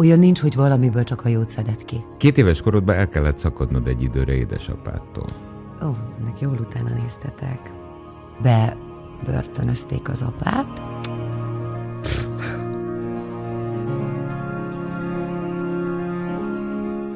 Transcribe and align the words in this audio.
Olyan 0.00 0.18
nincs, 0.18 0.40
hogy 0.40 0.54
valamiből 0.54 1.04
csak 1.04 1.24
a 1.24 1.28
jót 1.28 1.50
szedett 1.50 1.84
ki. 1.84 2.04
Két 2.16 2.38
éves 2.38 2.62
korodban 2.62 2.96
el 2.96 3.08
kellett 3.08 3.38
szakadnod 3.38 3.86
egy 3.86 4.02
időre 4.02 4.32
édesapádtól. 4.32 5.26
Ó, 5.82 5.94
ennek 6.20 6.40
jól 6.40 6.58
utána 6.60 6.88
néztetek. 7.02 7.70
Be 8.42 8.76
börtönözték 9.24 10.08
az 10.08 10.22
apát. 10.22 10.82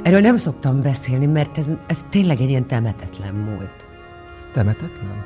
Erről 0.03 0.21
nem 0.21 0.37
szoktam 0.37 0.83
beszélni, 0.83 1.27
mert 1.27 1.59
ez, 1.59 1.69
ez 1.87 2.05
tényleg 2.11 2.41
egy 2.41 2.49
ilyen 2.49 2.67
temetetlen 2.67 3.35
múlt. 3.35 3.87
Temetetlen? 4.53 5.25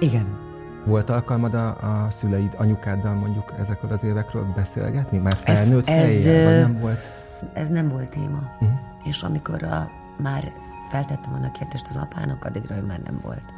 Igen. 0.00 0.47
Volt 0.88 1.10
alkalmad 1.10 1.54
a, 1.54 1.68
a 1.68 2.10
szüleid, 2.10 2.54
anyukáddal 2.56 3.14
mondjuk 3.14 3.54
ezekről 3.58 3.92
az 3.92 4.04
évekről 4.04 4.44
beszélgetni? 4.54 5.18
Már 5.18 5.34
felnőtt 5.34 5.88
ez, 5.88 6.10
ez, 6.10 6.22
fejjel, 6.22 6.44
vagy 6.44 6.72
nem 6.72 6.80
volt? 6.80 7.10
Ez 7.52 7.68
nem 7.68 7.88
volt 7.88 8.10
téma. 8.10 8.52
Uh-huh. 8.60 8.78
És 9.04 9.22
amikor 9.22 9.62
a, 9.62 9.90
már 10.22 10.52
feltettem 10.90 11.32
a 11.34 11.50
kérdést 11.50 11.86
az 11.88 11.96
apának, 11.96 12.44
addigra 12.44 12.76
ő 12.76 12.82
már 12.82 13.00
nem 13.00 13.20
volt. 13.22 13.57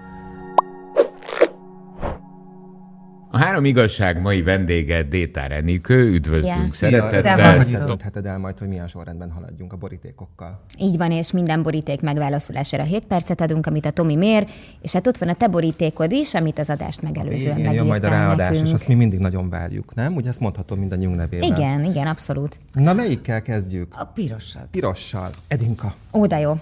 A 3.33 3.39
három 3.39 3.65
igazság 3.65 4.21
mai 4.21 4.43
vendége 4.43 5.03
Détár 5.03 5.53
Enikő, 5.53 6.13
üdvözlünk 6.13 6.57
yeah. 6.57 6.69
szeretettel. 6.69 7.65
Döntheted 7.87 8.27
el 8.27 8.39
majd, 8.39 8.59
hogy 8.59 8.69
milyen 8.69 8.87
sorrendben 8.87 9.31
haladjunk 9.31 9.73
a 9.73 9.77
borítékokkal. 9.77 10.61
Így 10.79 10.97
van, 10.97 11.11
és 11.11 11.33
minden 11.33 11.63
boríték 11.63 12.01
megválaszolására 12.01 12.83
7 12.83 13.05
percet 13.05 13.41
adunk, 13.41 13.67
amit 13.67 13.87
a 13.87 13.91
Tomi 13.91 14.17
mér, 14.17 14.49
és 14.81 14.93
hát 14.93 15.07
ott 15.07 15.17
van 15.17 15.29
a 15.29 15.35
te 15.35 15.49
borítékod 15.49 16.13
is, 16.13 16.35
amit 16.35 16.59
az 16.59 16.71
adást 16.71 17.03
megelőzően 17.03 17.59
Igen, 17.59 17.73
jön 17.73 17.87
majd 17.87 18.05
a 18.05 18.09
ráadás, 18.09 18.49
nekünk. 18.49 18.67
és 18.67 18.73
azt 18.73 18.89
mi 18.89 18.95
mindig 18.95 19.19
nagyon 19.19 19.51
várjuk, 19.51 19.95
nem? 19.95 20.15
Ugye 20.15 20.29
ezt 20.29 20.41
mondhatom 20.41 20.79
mindannyiunk 20.79 21.17
nevében. 21.17 21.57
Igen, 21.57 21.85
igen, 21.85 22.07
abszolút. 22.07 22.61
Na 22.73 22.93
melyikkel 22.93 23.43
kezdjük? 23.43 23.95
A 23.99 24.05
pirossal. 24.05 24.69
Pirossal. 24.71 25.31
Edinka. 25.49 25.95
Ó, 26.13 26.27
de 26.27 26.39
jó. 26.39 26.53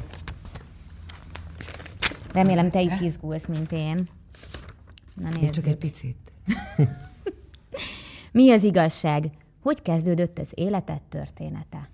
Remélem, 2.33 2.71
te 2.71 2.81
is 2.81 3.01
izgulsz, 3.01 3.47
mint 3.47 3.73
én. 3.73 4.09
Na, 5.15 5.29
Én 5.43 5.51
csak 5.51 5.67
egy 5.67 5.77
picit. 5.77 6.28
Mi 8.33 8.51
az 8.51 8.63
igazság? 8.63 9.31
Hogy 9.63 9.83
kezdődött 9.83 10.39
az 10.39 10.51
életed 10.55 11.03
története? 11.03 11.91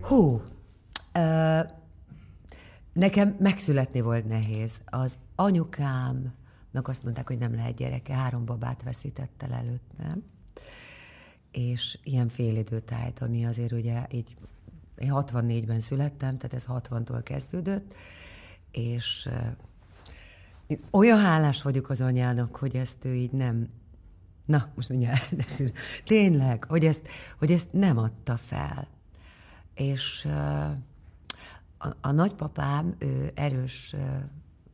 Hú, 0.00 0.42
ö, 1.12 1.60
nekem 2.92 3.36
megszületni 3.38 4.00
volt 4.00 4.28
nehéz. 4.28 4.80
Az 4.84 5.18
anyukámnak 5.34 6.88
azt 6.88 7.02
mondták, 7.02 7.26
hogy 7.26 7.38
nem 7.38 7.54
lehet 7.54 7.74
gyereke, 7.74 8.14
három 8.14 8.44
babát 8.44 8.82
veszített 8.82 9.42
el 9.42 9.52
előttem. 9.52 10.22
És 11.50 11.98
ilyen 12.02 12.28
félidőt 12.28 12.92
állt, 12.92 13.20
ami 13.20 13.44
azért 13.46 13.72
ugye 13.72 14.06
így 14.10 14.34
én 15.00 15.10
64-ben 15.12 15.80
születtem, 15.80 16.36
tehát 16.36 16.54
ez 16.54 16.64
60-tól 16.68 17.20
kezdődött, 17.22 17.94
és 18.70 19.28
olyan 20.90 21.18
hálás 21.18 21.62
vagyok 21.62 21.88
az 21.88 22.00
anyának, 22.00 22.56
hogy 22.56 22.76
ezt 22.76 23.04
ő 23.04 23.14
így 23.14 23.32
nem, 23.32 23.68
na, 24.46 24.68
most 24.74 24.88
mindjárt, 24.88 25.34
tényleg, 26.04 26.64
hogy 26.64 26.84
ezt, 26.84 27.08
hogy 27.38 27.50
ezt 27.50 27.72
nem 27.72 27.98
adta 27.98 28.36
fel. 28.36 28.88
És 29.74 30.28
a, 31.78 31.96
a 32.00 32.10
nagypapám, 32.10 32.94
ő 32.98 33.30
erős 33.34 33.96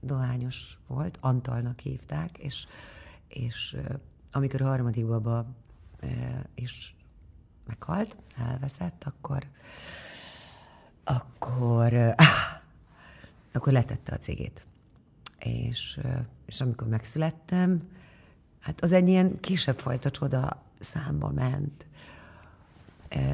dohányos 0.00 0.78
volt, 0.86 1.19
Antalnak 1.20 1.78
hívták, 1.78 2.38
és, 2.38 2.66
és 3.28 3.77
amikor 4.33 4.62
a 4.62 4.66
harmadik 4.66 5.06
baba 5.06 5.47
is 6.55 6.97
meghalt, 7.66 8.16
elveszett, 8.36 9.05
akkor 9.05 9.47
akkor, 11.05 11.92
akkor 13.53 13.72
letette 13.72 14.12
a 14.12 14.19
cigét 14.19 14.66
és, 15.47 16.00
és 16.47 16.61
amikor 16.61 16.88
megszülettem, 16.88 17.81
hát 18.60 18.81
az 18.81 18.93
egy 18.93 19.09
ilyen 19.09 19.41
kisebb 19.41 19.78
fajta 19.78 20.10
csoda 20.10 20.62
számba 20.78 21.31
ment. 21.31 21.87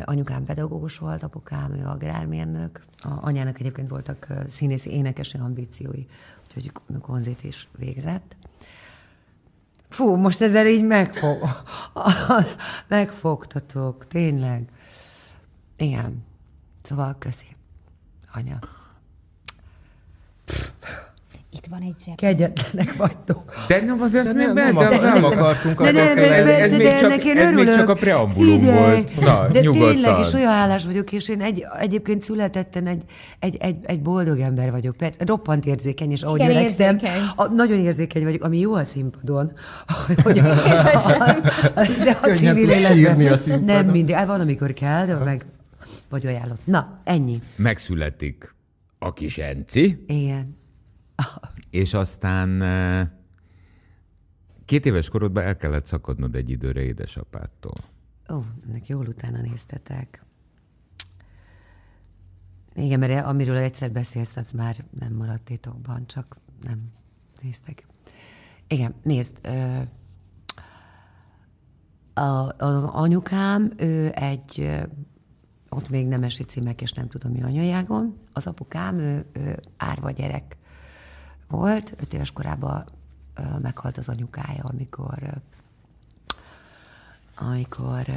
Anyukám 0.04 0.44
pedagógus 0.44 0.98
volt, 0.98 1.22
apukám, 1.22 1.72
ő 1.72 1.84
agrármérnök. 1.84 2.84
A 2.98 3.08
anyának 3.20 3.60
egyébként 3.60 3.88
voltak 3.88 4.26
színészi 4.46 4.90
énekesi 4.90 5.38
ambíciói, 5.38 6.06
úgyhogy 6.44 6.72
konzit 7.00 7.44
is 7.44 7.68
végzett. 7.76 8.36
Fú, 9.88 10.14
most 10.14 10.40
ezzel 10.40 10.66
így 10.66 10.84
megfog... 10.84 11.38
megfogtatok, 12.88 14.06
tényleg. 14.06 14.68
Igen. 15.76 16.24
Szóval 16.82 17.16
köszi, 17.18 17.56
anya. 18.32 18.58
Itt 21.54 21.66
van 21.70 21.82
egy 21.82 21.94
zseb. 22.04 22.16
Kegyetlenek 22.16 22.96
vagytok. 22.96 23.66
De 23.68 23.84
nem, 23.84 24.00
az, 24.00 24.10
de 24.10 24.22
nem, 24.22 24.36
nem, 24.36 24.54
nem, 24.54 24.74
nem, 24.74 25.02
nem 25.02 25.24
akartunk 25.24 25.82
de, 25.82 25.92
de, 25.92 26.34
ez, 26.34 26.46
ez, 26.46 26.72
még 26.72 26.94
csak, 26.94 27.24
ez 27.24 27.52
még 27.52 27.74
csak 27.74 27.88
a 27.88 27.94
preambulum 27.94 28.58
Figyelj, 28.58 28.94
volt. 28.94 29.20
Na, 29.20 29.48
de 29.48 29.60
nyugodtan. 29.60 29.92
tényleg 29.92 30.20
is 30.20 30.32
olyan 30.32 30.52
hálás 30.52 30.84
vagyok, 30.84 31.12
és 31.12 31.28
én 31.28 31.40
egy, 31.40 31.66
egyébként 31.78 32.22
születettem 32.22 32.86
egy, 32.86 33.02
egy, 33.38 33.56
egy, 33.56 33.76
egy 33.82 34.02
boldog 34.02 34.38
ember 34.38 34.70
vagyok. 34.70 34.96
Persze, 34.96 35.24
roppant 35.26 35.66
érzékeny, 35.66 36.10
és 36.10 36.22
ahogy 36.22 36.40
Igen, 36.40 36.50
öregszem, 36.50 36.98
a, 37.36 37.46
nagyon 37.46 37.78
érzékeny 37.78 38.24
vagyok, 38.24 38.44
ami 38.44 38.58
jó 38.58 38.74
a 38.74 38.84
színpadon. 38.84 39.52
Hogy, 40.22 40.34
de 42.04 42.18
a 42.22 42.28
civil 42.34 42.70
életben 42.70 43.64
nem 43.64 43.86
mindig. 43.86 44.14
Hát 44.14 44.26
van, 44.26 44.40
amikor 44.40 44.72
kell, 44.72 45.06
de 45.06 45.14
meg 45.14 45.44
vagy 46.08 46.26
ajánlott. 46.26 46.60
Na, 46.64 46.98
ennyi. 47.04 47.40
Megszületik 47.56 48.54
a 48.98 49.12
kis 49.12 49.38
Enci. 49.38 50.04
Igen. 50.06 50.60
És 51.70 51.94
aztán 51.94 52.62
két 54.64 54.86
éves 54.86 55.08
korodban 55.08 55.44
el 55.44 55.56
kellett 55.56 55.86
szakadnod 55.86 56.34
egy 56.34 56.50
időre 56.50 56.80
édesapádtól. 56.80 57.76
Ó, 58.32 58.42
ennek 58.68 58.86
jól 58.86 59.06
utána 59.06 59.40
néztetek. 59.40 60.22
Igen, 62.74 62.98
mert 62.98 63.26
amiről 63.26 63.56
egyszer 63.56 63.92
beszélsz, 63.92 64.36
az 64.36 64.52
már 64.52 64.76
nem 64.98 65.12
maradt 65.12 65.42
titokban, 65.42 66.06
csak 66.06 66.36
nem 66.60 66.78
néztek. 67.42 67.86
Igen, 68.68 68.94
nézd, 69.02 69.38
az 72.56 72.82
anyukám, 72.84 73.72
ő 73.76 74.10
egy, 74.14 74.70
ott 75.68 75.88
még 75.88 76.06
nemesi 76.06 76.42
címek, 76.42 76.80
és 76.80 76.92
nem 76.92 77.08
tudom 77.08 77.32
mi 77.32 77.42
anyajágon, 77.42 78.18
az 78.32 78.46
apukám, 78.46 78.98
ő, 78.98 79.26
ő 79.32 79.58
árva 79.76 80.10
gyerek 80.10 80.56
volt, 81.52 81.94
öt 82.00 82.14
éves 82.14 82.32
korában 82.32 82.84
meghalt 83.60 83.98
az 83.98 84.08
anyukája, 84.08 84.64
amikor 84.64 85.42
amikor 87.34 88.12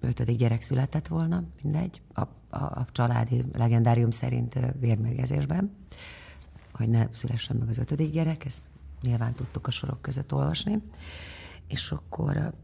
ötödik 0.00 0.36
gyerek 0.36 0.62
született 0.62 1.08
volna, 1.08 1.42
mindegy, 1.62 2.00
a, 2.14 2.20
a, 2.20 2.28
a 2.58 2.86
családi 2.92 3.44
legendárium 3.52 4.10
szerint 4.10 4.58
vérmérgezésben, 4.80 5.76
hogy 6.72 6.88
ne 6.88 7.06
szülessen 7.10 7.56
meg 7.56 7.68
az 7.68 7.78
ötödik 7.78 8.12
gyerek, 8.12 8.44
ezt 8.44 8.68
nyilván 9.02 9.32
tudtuk 9.32 9.66
a 9.66 9.70
sorok 9.70 10.02
között 10.02 10.32
olvasni. 10.32 10.82
És 11.68 11.90
akkor 11.90 12.54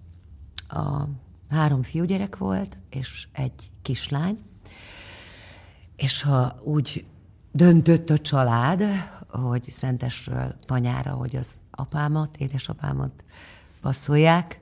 a 0.68 1.04
három 1.48 1.82
fiúgyerek 1.82 2.36
volt, 2.36 2.76
és 2.90 3.28
egy 3.32 3.70
kislány, 3.82 4.38
és 5.96 6.22
ha 6.22 6.60
úgy 6.62 7.06
döntött 7.52 8.10
a 8.10 8.18
család, 8.18 8.82
hogy 9.28 9.70
Szentesről 9.70 10.54
tanyára, 10.66 11.10
hogy 11.10 11.36
az 11.36 11.50
apámat, 11.70 12.36
édesapámat 12.36 13.24
passzolják. 13.80 14.60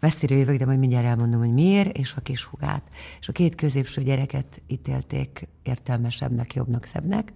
Messzire 0.00 0.34
jövök, 0.34 0.58
de 0.58 0.64
majd 0.66 0.78
mindjárt 0.78 1.06
elmondom, 1.06 1.40
hogy 1.40 1.52
miért, 1.52 1.96
és 1.96 2.14
a 2.14 2.20
kis 2.20 2.44
hugát. 2.44 2.90
És 3.20 3.28
a 3.28 3.32
két 3.32 3.54
középső 3.54 4.02
gyereket 4.02 4.62
ítélték 4.66 5.48
értelmesebbnek, 5.62 6.54
jobbnak, 6.54 6.84
szebbnek. 6.84 7.32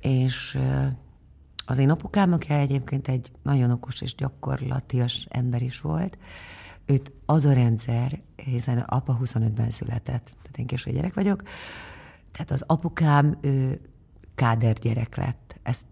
És 0.00 0.58
az 1.64 1.78
én 1.78 1.90
apukám, 1.90 2.32
aki 2.32 2.52
egyébként 2.52 3.08
egy 3.08 3.30
nagyon 3.42 3.70
okos 3.70 4.00
és 4.00 4.14
gyakorlatias 4.14 5.26
ember 5.30 5.62
is 5.62 5.80
volt, 5.80 6.18
őt 6.86 7.12
az 7.26 7.44
a 7.44 7.52
rendszer, 7.52 8.20
hiszen 8.36 8.78
apa 8.78 9.18
25-ben 9.22 9.70
született, 9.70 10.24
tehát 10.24 10.58
én 10.58 10.66
késő 10.66 10.90
gyerek 10.90 11.14
vagyok, 11.14 11.42
tehát 12.32 12.50
az 12.50 12.64
apukám 12.66 13.38
ő, 13.40 13.80
káder 14.34 14.74
gyerek 14.74 15.16
lett. 15.16 15.58
Ezt 15.62 15.86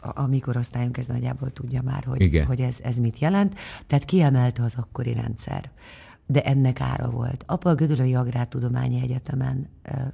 a, 0.00 0.26
mikorosztályunk 0.26 0.96
ez 0.96 1.06
nagyjából 1.06 1.50
tudja 1.50 1.82
már, 1.82 2.04
hogy, 2.04 2.42
hogy 2.46 2.60
ez, 2.60 2.78
ez 2.82 2.96
mit 2.96 3.18
jelent. 3.18 3.54
Tehát 3.86 4.04
kiemelte 4.04 4.62
az 4.62 4.74
akkori 4.76 5.12
rendszer. 5.12 5.70
De 6.26 6.42
ennek 6.42 6.80
ára 6.80 7.10
volt. 7.10 7.44
Apa 7.46 7.70
a 7.70 7.74
Gödölői 7.74 8.14
Agrártudományi 8.14 9.00
Egyetemen 9.02 9.68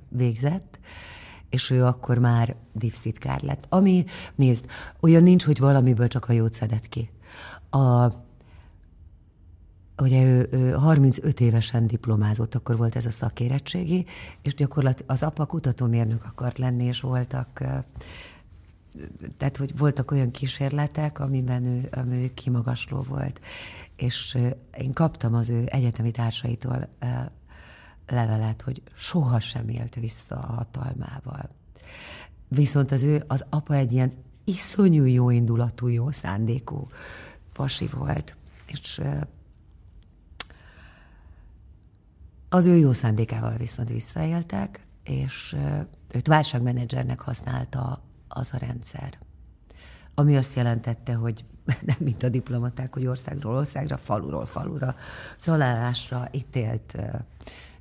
végzett, 0.09 0.79
és 1.51 1.71
ő 1.71 1.85
akkor 1.85 2.19
már 2.19 2.57
divszitkár 2.73 3.43
lett. 3.43 3.67
Ami, 3.69 4.05
nézd, 4.35 4.67
olyan 5.01 5.23
nincs, 5.23 5.45
hogy 5.45 5.59
valamiből 5.59 6.09
csak 6.09 6.29
a 6.29 6.33
jót 6.33 6.55
szedett 6.55 6.89
ki. 6.89 7.11
A, 7.71 8.13
ugye 10.01 10.23
ő, 10.23 10.49
ő 10.51 10.71
35 10.71 11.41
évesen 11.41 11.87
diplomázott, 11.87 12.55
akkor 12.55 12.77
volt 12.77 12.97
ez 12.97 13.07
a 13.07 13.11
szakérettségi, 13.11 14.07
és 14.43 14.55
gyakorlatilag 14.55 15.11
az 15.11 15.23
apa 15.23 15.47
kutatómérnök 15.47 16.25
akart 16.25 16.59
lenni, 16.59 16.85
és 16.85 17.01
voltak 17.01 17.65
tehát, 19.37 19.57
hogy 19.57 19.79
voltak 19.79 20.11
olyan 20.11 20.31
kísérletek, 20.31 21.19
amiben 21.19 21.65
ő, 21.65 21.89
ami 21.93 22.17
ő 22.17 22.29
kimagasló 22.35 23.01
volt. 23.01 23.41
És 23.97 24.39
én 24.79 24.93
kaptam 24.93 25.35
az 25.35 25.49
ő 25.49 25.65
egyetemi 25.67 26.11
társaitól 26.11 26.89
levelet, 28.07 28.63
hogy 28.63 28.83
soha 28.97 29.41
sem 29.41 29.69
élt 29.69 29.95
vissza 29.95 30.39
a 30.39 30.53
hatalmával. 30.53 31.49
Viszont 32.49 32.93
az 32.93 33.03
ő, 33.03 33.23
az 33.27 33.45
apa 33.51 33.75
egy 33.75 33.93
ilyen 33.93 34.13
iszonyú 34.45 35.05
jó 35.05 35.31
indulatú, 35.31 35.87
jó 35.87 36.11
szándékú 36.11 36.87
pasi 37.53 37.87
volt. 37.87 38.37
És 38.67 39.01
az 42.53 42.67
ő 42.67 42.77
jó 42.77 42.93
szándékával 42.93 43.57
viszont 43.57 43.89
visszaéltek, 43.89 44.87
és 45.05 45.57
őt 46.13 46.27
válságmenedzsernek 46.27 47.21
használta 47.21 48.03
az 48.29 48.51
a 48.53 48.57
rendszer. 48.57 49.19
Ami 50.15 50.37
azt 50.37 50.55
jelentette, 50.55 51.15
hogy 51.15 51.45
nem 51.87 51.97
mint 51.99 52.23
a 52.23 52.29
diplomaták, 52.29 52.95
hogy 52.95 53.07
országról 53.07 53.57
országra, 53.57 53.97
faluról 53.97 54.47
falura, 54.47 54.95
szolálásra 55.39 56.29
ítélt 56.33 56.97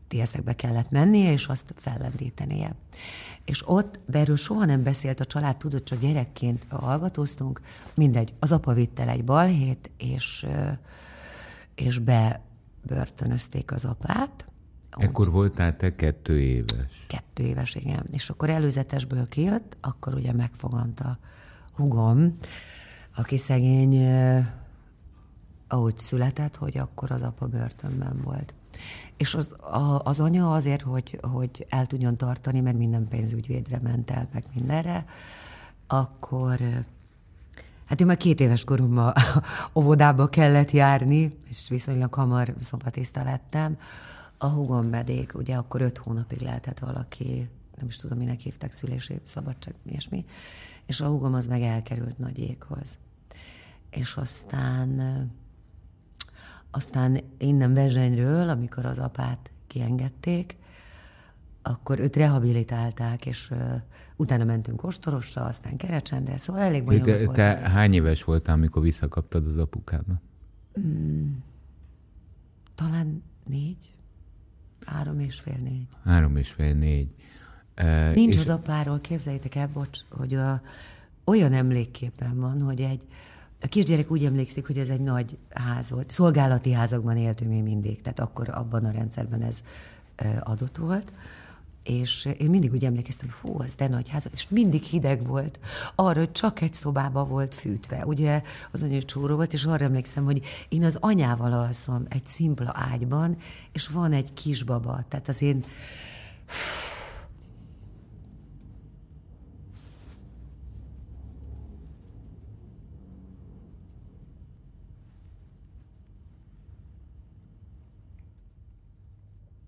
TSZ-ekbe 0.08 0.56
kellett 0.56 0.90
mennie, 0.90 1.32
és 1.32 1.48
azt 1.48 1.74
fellendítenie. 1.76 2.76
És 3.46 3.70
ott, 3.70 4.00
erről 4.12 4.36
soha 4.36 4.66
nem 4.66 4.84
beszélt 4.84 5.20
a 5.20 5.26
család, 5.26 5.58
tudott, 5.58 5.86
csak 5.86 6.00
gyerekként 6.00 6.66
hallgatóztunk, 6.70 7.62
mindegy, 7.96 8.34
az 8.40 8.52
apa 8.52 8.74
vitt 8.74 9.00
el 9.00 9.10
egy 9.10 9.24
balhét, 9.24 9.92
és, 9.98 10.46
és 11.76 12.00
bebörtönözték 12.00 13.72
az 13.72 13.86
apát, 13.86 14.49
Ekkor 14.98 15.32
voltál 15.32 15.78
te 15.78 15.96
kettő 15.96 16.40
éves. 16.40 17.06
Kettő 17.08 17.44
éves, 17.44 17.76
igen. 17.76 18.06
És 18.12 18.30
akkor 18.30 18.50
előzetesből 18.50 19.28
kijött, 19.28 19.78
akkor 19.82 20.14
ugye 20.14 20.34
megfogant 20.34 21.02
hugom, 21.76 22.34
aki 23.16 23.38
szegény 23.38 24.08
ahogy 25.68 26.00
született, 26.00 26.56
hogy 26.56 26.78
akkor 26.78 27.12
az 27.12 27.22
apa 27.22 27.46
börtönben 27.46 28.22
volt. 28.24 28.54
És 29.18 29.36
az, 29.36 29.52
a, 29.52 30.02
az 30.04 30.20
anya 30.20 30.54
azért, 30.54 30.82
hogy, 30.82 31.20
hogy 31.22 31.66
el 31.70 31.86
tudjon 31.86 32.18
tartani, 32.18 32.60
mert 32.60 32.78
minden 32.78 33.08
pénzügyvédre 33.08 33.80
ment 33.84 34.12
el, 34.12 34.30
meg 34.34 34.44
mindenre, 34.56 35.06
akkor 35.88 36.60
Hát 37.86 38.00
én 38.00 38.08
már 38.08 38.18
két 38.18 38.40
éves 38.40 38.64
koromban 38.64 39.14
óvodába 39.76 40.28
kellett 40.28 40.72
járni, 40.72 41.38
és 41.48 41.70
viszonylag 41.70 42.14
hamar 42.14 42.54
szobatiszta 42.60 43.24
lettem, 43.24 43.78
a 44.42 44.48
húgom 44.48 44.90
pedig, 44.90 45.32
ugye 45.34 45.56
akkor 45.56 45.82
öt 45.82 45.98
hónapig 45.98 46.40
lehetett 46.40 46.80
valaki, 46.80 47.50
nem 47.78 47.88
is 47.88 47.96
tudom, 47.96 48.18
minek 48.18 48.40
hívták, 48.40 48.72
szülési 48.72 49.20
szabadság, 49.24 49.76
ilyesmi, 49.86 50.26
és 50.86 51.02
a 51.02 51.08
húgom 51.08 51.34
az 51.34 51.48
meg 51.48 51.62
elkerült 51.62 52.18
nagy 52.18 52.40
éghoz. 52.40 52.98
És 53.90 54.16
aztán, 54.16 55.00
aztán 56.72 57.20
innen 57.38 57.74
Vezsenyről, 57.74 58.50
amikor 58.50 58.86
az 58.86 59.00
apát 59.00 59.52
kiengedték, 59.68 60.58
akkor 61.62 62.00
őt 62.00 62.16
rehabilitálták, 62.16 63.26
és 63.26 63.50
uh, 63.52 63.74
utána 64.16 64.44
mentünk 64.44 64.84
Ostorosra, 64.84 65.44
aztán 65.44 65.78
Kerecsendre, 65.78 66.38
szóval 66.38 66.62
elég 66.62 66.84
bonyolult 66.84 67.18
te, 67.18 67.26
volt. 67.26 67.36
Te 67.36 67.70
hány 67.70 67.94
éves 67.94 68.24
voltál, 68.24 68.56
amikor 68.56 68.82
visszakaptad 68.82 69.46
az 69.46 69.58
apukámat? 69.58 70.22
Mm, 70.80 71.32
talán 72.76 73.24
négy. 73.46 73.94
Három 74.90 75.20
és 75.20 75.40
fél 75.40 75.58
négy. 75.64 75.88
Három 76.04 76.36
és 76.36 76.50
fél 76.50 76.74
négy. 76.74 77.16
Uh, 77.82 78.14
Nincs 78.14 78.34
és... 78.34 78.40
az 78.40 78.50
apáról, 78.50 79.00
képzeljétek 79.00 79.56
el, 79.56 79.70
bocs, 79.74 80.00
hogy 80.10 80.34
a, 80.34 80.62
olyan 81.24 81.54
emlékképen 81.54 82.40
van, 82.40 82.62
hogy 82.62 82.82
egy, 82.82 83.08
a 83.62 83.68
kisgyerek 83.68 84.12
úgy 84.12 84.26
emlékszik, 84.26 84.68
hogy 84.68 84.78
ez 84.78 84.90
egy 84.90 85.02
nagy 85.02 85.38
ház 85.50 85.90
volt. 85.90 86.10
Szolgálati 86.10 86.72
házakban 86.72 87.18
éltünk 87.18 87.52
mi 87.52 87.62
mindig, 87.62 88.02
tehát 88.02 88.20
akkor 88.20 88.50
abban 88.50 88.86
a 88.86 88.92
rendszerben 88.92 89.42
ez 89.42 89.64
adott 90.44 90.78
volt 90.78 91.12
és 91.90 92.28
én 92.38 92.50
mindig 92.50 92.72
úgy 92.72 92.86
emlékeztem, 92.86 93.30
hogy 93.30 93.38
fú, 93.38 93.62
az 93.62 93.76
de 93.76 93.88
nagy 93.88 94.10
ház, 94.10 94.30
és 94.32 94.48
mindig 94.50 94.84
hideg 94.84 95.28
volt. 95.28 95.60
Arra, 95.96 96.20
hogy 96.20 96.32
csak 96.32 96.62
egy 96.62 96.74
szobába 96.74 97.26
volt 97.26 97.56
fűtve. 97.56 98.06
Ugye 98.06 98.42
az 98.72 98.84
anya 98.84 99.02
csóró 99.02 99.36
volt, 99.36 99.54
és 99.54 99.66
arra 99.66 99.86
emlékszem, 99.86 100.26
hogy 100.26 100.46
én 100.70 100.84
az 100.84 100.98
anyával 101.00 101.54
alszom 101.54 102.06
egy 102.10 102.28
szimpla 102.28 102.72
ágyban, 102.76 103.38
és 103.72 103.88
van 103.88 104.12
egy 104.12 104.34
kisbaba. 104.34 105.04
Tehát 105.08 105.28
az 105.28 105.42
én... 105.42 105.64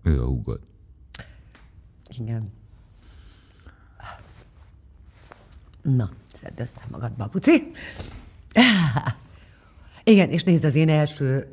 Ő 0.02 0.22
a 0.22 0.26
húgod. 0.26 0.71
Igen. 2.18 2.52
Na, 5.82 6.10
szedd 6.32 6.60
össze 6.60 6.80
magadba, 6.90 7.26
puci. 7.26 7.70
Igen, 10.04 10.30
és 10.30 10.42
nézd, 10.42 10.64
az 10.64 10.74
én 10.74 10.88
első... 10.88 11.50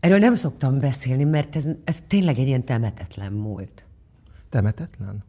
Erről 0.00 0.18
nem 0.18 0.34
szoktam 0.34 0.80
beszélni, 0.80 1.24
mert 1.24 1.56
ez, 1.56 1.66
ez 1.84 2.02
tényleg 2.06 2.38
egy 2.38 2.46
ilyen 2.46 2.64
temetetlen 2.64 3.32
múlt. 3.32 3.84
Temetetlen? 4.48 5.24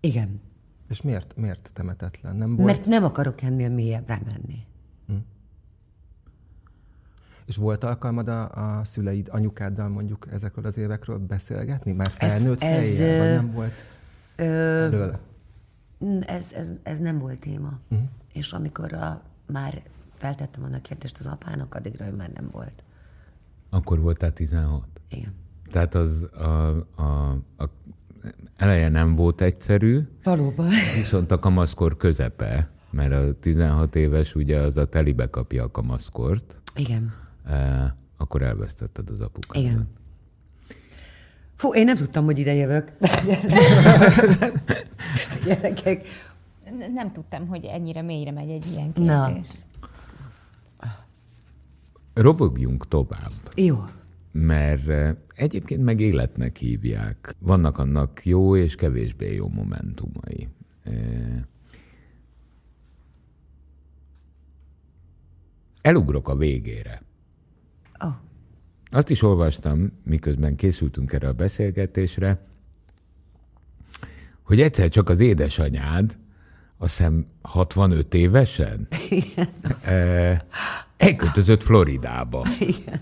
Igen. 0.00 0.40
És 0.88 1.02
miért, 1.02 1.36
miért 1.36 1.70
temetetlen? 1.72 2.36
Nem 2.36 2.56
volt... 2.56 2.66
Mert 2.66 2.86
nem 2.86 3.04
akarok 3.04 3.42
ennél 3.42 3.68
mélyebbre 3.68 4.20
menni. 4.24 4.66
És 7.46 7.56
volt 7.56 7.84
alkalmad 7.84 8.28
a, 8.28 8.50
a 8.78 8.84
szüleid, 8.84 9.28
anyukáddal 9.30 9.88
mondjuk 9.88 10.26
ezekről 10.32 10.64
az 10.64 10.76
évekről 10.76 11.18
beszélgetni? 11.18 11.92
Már 11.92 12.10
felnőtt 12.10 12.62
ez, 12.62 12.84
ez, 12.84 12.96
fejjel, 12.96 13.18
vagy 13.18 13.44
nem 13.44 13.54
volt 13.54 13.72
ö, 14.36 15.12
Ez, 16.20 16.52
ez, 16.52 16.68
ez 16.82 16.98
nem 16.98 17.18
volt 17.18 17.40
téma. 17.40 17.78
Uh-huh. 17.90 18.08
És 18.32 18.52
amikor 18.52 18.92
a, 18.92 19.22
már 19.46 19.82
feltettem 20.14 20.64
annak 20.64 20.82
kérdést 20.82 21.18
az 21.18 21.26
apának, 21.26 21.74
addigra 21.74 22.06
ő 22.06 22.12
már 22.12 22.30
nem 22.30 22.48
volt. 22.52 22.84
Akkor 23.70 24.00
voltál 24.00 24.32
16? 24.32 24.84
Igen. 25.08 25.34
Tehát 25.70 25.94
az 25.94 26.28
a, 26.32 26.68
a, 26.96 27.30
a 27.56 27.70
eleje 28.56 28.88
nem 28.88 29.14
volt 29.14 29.40
egyszerű. 29.40 30.00
Valóban. 30.22 30.68
Viszont 30.96 31.30
a 31.30 31.38
kamaszkor 31.38 31.96
közepe, 31.96 32.70
mert 32.90 33.12
a 33.12 33.32
16 33.32 33.96
éves 33.96 34.34
ugye 34.34 34.58
az 34.58 34.76
a 34.76 34.84
telibe 34.84 35.26
kapja 35.30 35.64
a 35.64 35.70
kamaszkort. 35.70 36.60
Igen 36.74 37.22
akkor 38.16 38.42
elvesztetted 38.42 39.10
az 39.10 39.20
apukádat. 39.20 39.70
Igen. 39.70 39.88
Fú, 41.54 41.74
én 41.74 41.84
nem 41.84 41.96
tudtam, 41.96 42.24
hogy 42.24 42.38
ide 42.38 42.54
jövök. 42.54 42.92
Gyerekek. 45.46 46.06
Nem 46.94 47.12
tudtam, 47.12 47.46
hogy 47.46 47.64
ennyire 47.64 48.02
mélyre 48.02 48.30
megy 48.30 48.50
egy 48.50 48.66
ilyen 48.66 48.92
kérdés. 48.92 49.06
Na. 49.06 49.32
Robogjunk 52.14 52.86
tovább. 52.86 53.32
Jó. 53.56 53.76
Mert 54.32 55.16
egyébként 55.34 55.82
meg 55.82 56.00
életnek 56.00 56.56
hívják. 56.56 57.34
Vannak 57.38 57.78
annak 57.78 58.24
jó 58.24 58.56
és 58.56 58.74
kevésbé 58.74 59.34
jó 59.34 59.48
momentumai. 59.48 60.48
Elugrok 65.82 66.28
a 66.28 66.36
végére. 66.36 67.02
Oh. 68.00 68.12
Azt 68.90 69.10
is 69.10 69.22
olvastam, 69.22 69.92
miközben 70.04 70.56
készültünk 70.56 71.12
erre 71.12 71.28
a 71.28 71.32
beszélgetésre, 71.32 72.46
hogy 74.42 74.60
egyszer 74.60 74.88
csak 74.88 75.08
az 75.08 75.20
édesanyád, 75.20 76.18
azt 76.78 76.96
hiszem 76.96 77.26
65 77.42 78.14
évesen, 78.14 78.88
Igen. 79.08 79.48
elköltözött 80.96 81.62
Floridába. 81.62 82.46
Igen. 82.58 83.00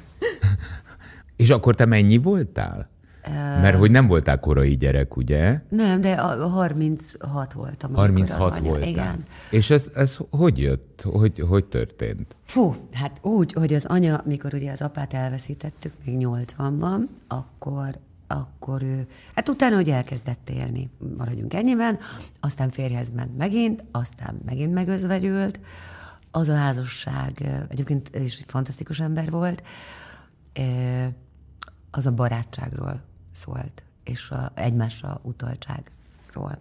És 1.37 1.51
akkor 1.51 1.75
te 1.75 1.87
mennyi 1.87 2.17
voltál? 2.17 2.91
Mert 3.31 3.77
hogy 3.77 3.91
nem 3.91 4.07
voltál 4.07 4.41
korai 4.41 4.77
gyerek, 4.77 5.17
ugye? 5.17 5.61
Nem, 5.69 6.01
de 6.01 6.13
a 6.13 6.49
36 6.49 7.53
voltam. 7.53 7.95
36 7.95 8.59
voltál. 8.59 8.89
Igen. 8.89 9.25
És 9.51 9.71
ez, 9.71 9.91
ez 9.95 10.17
hogy 10.31 10.59
jött? 10.59 11.03
Hogy, 11.03 11.45
hogy 11.49 11.65
történt? 11.65 12.37
Fú, 12.45 12.75
hát 12.93 13.19
úgy, 13.23 13.53
hogy 13.53 13.75
az 13.75 13.85
anya, 13.85 14.23
mikor 14.25 14.55
ugye 14.55 14.71
az 14.71 14.83
apát 14.83 15.15
elveszítettük, 15.15 15.93
még 16.05 16.27
80-ban, 16.27 17.01
akkor 17.29 17.99
akkor 18.27 18.83
ő, 18.83 19.07
hát 19.35 19.49
utána, 19.49 19.75
hogy 19.75 19.89
elkezdett 19.89 20.51
élni, 20.51 20.91
maradjunk 21.17 21.55
ennyiben, 21.55 21.99
aztán 22.41 22.71
férjhez 22.71 23.11
ment 23.11 23.37
megint, 23.37 23.85
aztán 23.91 24.41
megint 24.45 24.75
megözvegyült, 24.75 25.61
az 26.31 26.49
a 26.49 26.55
házasság 26.55 27.49
egyébként 27.69 28.11
is 28.17 28.43
fantasztikus 28.47 29.01
ember 29.01 29.31
volt, 29.31 29.63
az 31.91 32.07
a 32.07 32.13
barátságról 32.13 33.01
szólt, 33.33 33.83
és 34.05 34.31
a 34.31 34.53
egymásra 34.55 35.21
utaltságról. 35.23 36.59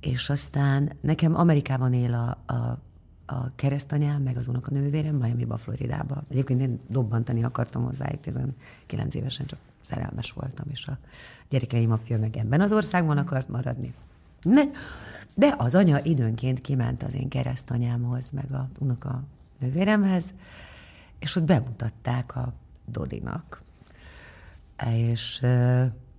És 0.00 0.30
aztán 0.30 0.92
nekem 1.00 1.36
Amerikában 1.36 1.92
él 1.92 2.14
a, 2.14 2.52
a, 2.52 2.78
a 3.26 3.54
keresztanyám, 3.54 4.22
meg 4.22 4.36
az 4.36 4.48
unokanővérem, 4.48 5.14
Miami-ba, 5.14 5.56
Floridába. 5.56 6.22
Egyébként 6.30 6.60
én 6.60 6.78
dobbantani 6.88 7.44
akartam 7.44 7.84
hozzájuk, 7.84 8.20
19 8.20 9.14
évesen 9.14 9.46
csak 9.46 9.58
szerelmes 9.80 10.32
voltam, 10.32 10.66
és 10.70 10.86
a 10.86 10.98
gyerekeim 11.48 11.90
apja 11.90 12.18
meg 12.18 12.36
ebben 12.36 12.60
az 12.60 12.72
országban 12.72 13.18
akart 13.18 13.48
maradni. 13.48 13.94
De 15.34 15.54
az 15.58 15.74
anya 15.74 15.98
időnként 16.02 16.60
kiment 16.60 17.02
az 17.02 17.14
én 17.14 17.28
keresztanyámhoz, 17.28 18.30
meg 18.30 18.52
a 18.52 18.68
unoka 18.78 19.22
nővéremhez, 19.58 20.34
és 21.18 21.36
ott 21.36 21.44
bemutatták 21.44 22.36
a 22.36 22.52
Dodinak. 22.86 23.62
És 24.84 25.40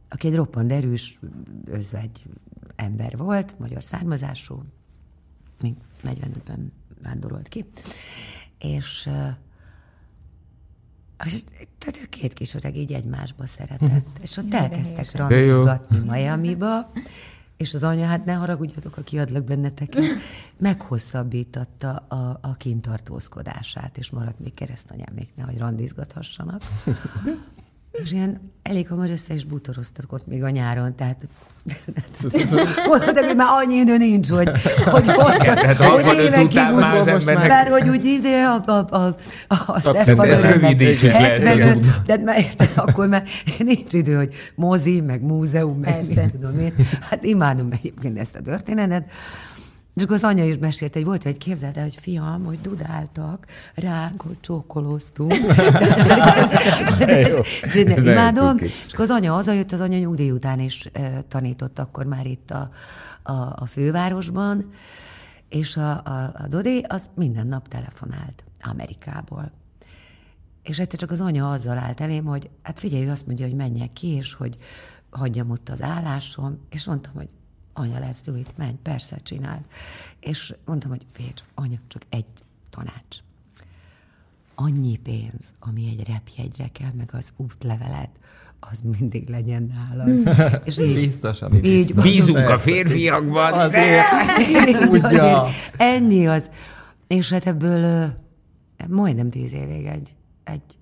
aki 0.10 0.28
egy 0.28 0.36
roppant 0.36 0.72
erős, 0.72 1.20
özvegy 1.66 2.24
ember 2.76 3.18
volt, 3.18 3.60
magyar 3.60 3.84
származású, 3.84 4.64
még 5.62 5.76
45-ben 6.04 6.72
vándorolt 7.04 7.48
ki, 7.48 7.66
és 8.60 9.10
és 11.26 11.44
tehát 11.78 12.10
két 12.10 12.34
kis 12.34 12.54
öreg 12.54 12.78
így 12.78 12.94
egymásba 12.94 13.46
szeretett, 13.46 14.18
és 14.22 14.38
ott 14.38 14.54
elkezdtek 14.54 15.16
randizgatni 15.16 15.98
Miami-ba, 16.00 16.92
és 17.58 17.74
az 17.74 17.84
anya, 17.84 18.06
hát 18.06 18.26
ne 18.26 18.34
haragudjatok, 18.34 18.98
aki 18.98 19.20
adlak 19.20 19.44
benneteket, 19.44 20.04
meghosszabbította 20.58 21.96
a, 21.96 22.40
a 22.42 22.56
kintartózkodását, 22.56 23.98
és 23.98 24.10
maradt 24.10 24.40
még 24.40 24.54
keresztanyám, 24.54 25.14
nehogy 25.36 25.58
randizgathassanak. 25.58 26.62
És 28.04 28.12
ilyen 28.12 28.42
elég 28.64 28.88
hamar 28.88 29.10
össze 29.10 29.34
is 29.34 29.44
bútoroztak 29.46 30.12
ott 30.14 30.28
még 30.28 30.44
a 30.44 30.50
nyáron, 30.50 30.96
tehát 30.96 31.28
mondhatom, 32.88 33.26
hogy 33.26 33.36
már 33.36 33.48
annyi 33.50 33.76
idő 33.76 33.98
nincs, 33.98 34.30
hogy, 34.30 34.50
hogy 34.86 35.08
hosszat, 35.08 35.60
hát 35.60 35.78
hogy 35.78 36.18
évekig 36.18 36.60
már 36.76 36.96
az 36.96 37.08
embernek... 37.08 37.48
Mert 37.48 37.70
hogy 37.70 37.90
úgy 37.90 38.06
izé 38.06 38.42
a, 38.42 38.64
a, 38.66 38.72
a, 38.72 39.16
a, 39.48 39.56
a 39.66 39.80
Stefan. 39.80 40.28
De 42.06 42.18
már 42.18 42.40
érted, 42.40 42.72
akkor 42.76 43.08
már 43.08 43.24
nincs 43.58 43.94
idő, 43.94 44.16
hogy 44.16 44.36
mozi, 44.56 45.02
meg 45.02 45.22
múzeum, 45.22 45.80
meg 45.80 46.00
mit 46.00 46.32
tudom 46.32 46.60
én. 46.60 46.74
Hát 47.02 47.24
imádom 47.24 47.68
egyébként 47.72 48.18
ezt 48.18 48.36
a 48.36 48.42
történetet. 48.42 49.10
És 49.98 50.04
akkor 50.04 50.16
az 50.16 50.24
anya 50.24 50.46
is 50.46 50.58
mesélt, 50.58 50.94
hogy 50.94 51.06
volt 51.06 51.26
egy 51.26 51.38
képzeld 51.38 51.78
el, 51.78 51.84
hogy 51.84 51.96
fiam, 51.96 52.44
hogy 52.44 52.62
dudáltak 52.62 53.46
ránk, 53.76 54.22
hogy 54.22 54.40
csókolóztunk. 54.40 55.34
de, 57.00 58.02
imádom. 58.02 58.58
És 58.58 58.94
akkor 58.94 59.06
az 59.06 59.10
anya 59.10 59.34
hazajött, 59.34 59.72
az 59.72 59.80
anya 59.80 59.98
nyugdíj 59.98 60.32
után 60.32 60.60
is 60.60 60.90
e, 60.94 61.22
tanított 61.22 61.80
akkor 61.80 62.06
már 62.06 62.26
itt 62.26 62.52
a, 62.52 62.70
a, 63.24 63.32
a 63.56 63.66
fővárosban, 63.66 64.70
és 65.50 65.78
a, 65.78 65.92
a, 65.92 66.32
a 66.34 66.48
Dodi 66.48 66.84
az 66.88 67.10
minden 67.16 67.48
nap 67.48 67.68
telefonált 67.68 68.44
Amerikából. 68.62 69.52
És 70.64 70.80
egyszer 70.80 71.00
csak 71.00 71.12
az 71.12 71.22
anya 71.22 71.50
azzal 71.50 71.78
állt 71.78 72.02
elém, 72.02 72.26
hogy 72.26 72.50
hát 72.62 72.80
figyelj, 72.80 73.06
ő 73.06 73.10
azt 73.10 73.28
mondja, 73.28 73.46
hogy 73.46 73.56
menjek 73.56 73.94
ki, 73.94 74.08
és 74.08 74.34
hogy 74.34 74.56
hagyjam 75.10 75.50
ott 75.50 75.70
az 75.70 75.82
állásom, 75.82 76.58
és 76.70 76.86
mondtam, 76.86 77.14
hogy 77.14 77.30
anya, 77.78 78.00
let's 78.00 78.20
do 78.26 78.36
it, 78.36 78.58
menj, 78.58 78.76
persze, 78.84 79.18
csináld. 79.24 79.62
És 80.20 80.56
mondtam, 80.66 80.90
hogy 80.90 81.06
csak, 81.34 81.48
anya, 81.54 81.78
csak 81.88 82.02
egy 82.10 82.26
tanács. 82.70 83.18
Annyi 84.56 84.98
pénz, 84.98 85.54
ami 85.60 85.88
egy 85.88 86.08
repjegyre 86.08 86.68
kell, 86.68 86.92
meg 86.98 87.10
az 87.12 87.34
útlevelet, 87.36 88.12
az 88.60 88.80
mindig 89.00 89.30
legyen 89.30 89.74
nálad. 89.74 90.30
És 90.64 90.80
így, 90.80 90.94
biztos, 90.94 91.42
ami 91.42 91.58
így 91.64 91.86
biztos. 91.86 92.04
Bízunk 92.04 92.50
a 92.50 92.60
férfiakban. 92.60 93.54
Azért, 93.54 94.06
így, 94.50 95.04
azért 95.04 95.36
ennyi 95.78 96.28
az. 96.28 96.50
És 97.08 97.30
hát 97.32 97.48
ebből 97.48 98.14
majdnem 98.88 99.30
tíz 99.30 99.54
évig 99.54 99.86
egy, 99.86 100.16
egy 100.44 100.78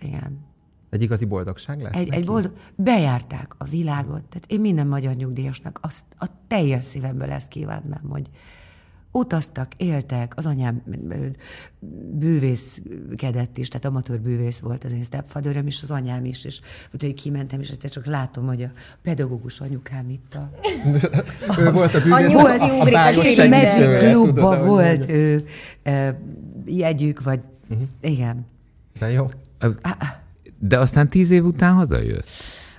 igen, 0.00 0.46
egy 0.94 1.02
igazi 1.02 1.24
boldogság 1.24 1.80
lesz 1.80 1.94
egy, 1.94 2.08
egy 2.08 2.24
boldog, 2.24 2.52
Bejárták 2.74 3.54
a 3.58 3.64
világot. 3.64 4.22
Tehát 4.22 4.44
én 4.46 4.60
minden 4.60 4.86
magyar 4.86 5.14
nyugdíjasnak 5.14 5.78
azt 5.82 6.04
a 6.18 6.26
teljes 6.48 6.84
szívemből 6.84 7.30
ezt 7.30 7.48
kívánnám, 7.48 8.08
hogy 8.08 8.28
utaztak, 9.12 9.68
éltek, 9.76 10.32
az 10.36 10.46
anyám 10.46 10.82
bűvészkedett 12.12 13.58
is, 13.58 13.68
tehát 13.68 13.84
amatőr 13.84 14.20
bűvész 14.20 14.58
volt 14.58 14.84
az 14.84 14.92
én 14.92 15.02
stepfatherem 15.02 15.66
is, 15.66 15.82
az 15.82 15.90
anyám 15.90 16.24
is, 16.24 16.44
és 16.44 16.60
hogy 16.90 17.14
kimentem, 17.14 17.60
és 17.60 17.70
egyszer 17.70 17.90
csak 17.90 18.06
látom, 18.06 18.46
hogy 18.46 18.62
a 18.62 18.70
pedagógus 19.02 19.60
anyukám 19.60 20.10
itt 20.10 20.34
a... 20.34 20.50
ő 21.60 21.72
volt 21.72 21.94
a 21.94 22.00
bűvész, 22.00 22.32
volt, 22.32 22.60
a, 22.60 22.80
a, 22.80 23.42
a 23.42 23.48
Magic 23.48 23.98
Clubba 23.98 24.64
volt 24.64 25.10
ő, 25.10 25.44
jegyük, 26.64 27.22
vagy 27.22 27.40
uh-huh. 27.68 27.86
igen. 28.00 28.46
De 28.98 29.10
jó. 29.10 29.24
De 30.66 30.78
aztán 30.78 31.08
tíz 31.08 31.30
év 31.30 31.44
után 31.44 31.74
hazajött? 31.74 32.26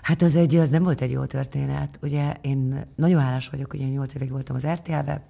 Hát 0.02 0.22
az 0.22 0.36
egy, 0.36 0.56
az 0.56 0.70
nem 0.70 0.84
volt 0.84 1.02
egy 1.02 1.12
jó 1.12 1.26
történet. 1.26 2.00
Ugye 2.02 2.36
én 2.42 2.86
nagyon 2.96 3.22
hálás 3.22 3.50
vagyok, 3.50 3.72
hogy 3.72 3.80
én 3.80 3.88
nyolc 3.88 4.14
évig 4.14 4.32
voltam 4.32 4.56
az 4.56 4.68
RTL-be, 4.68 5.26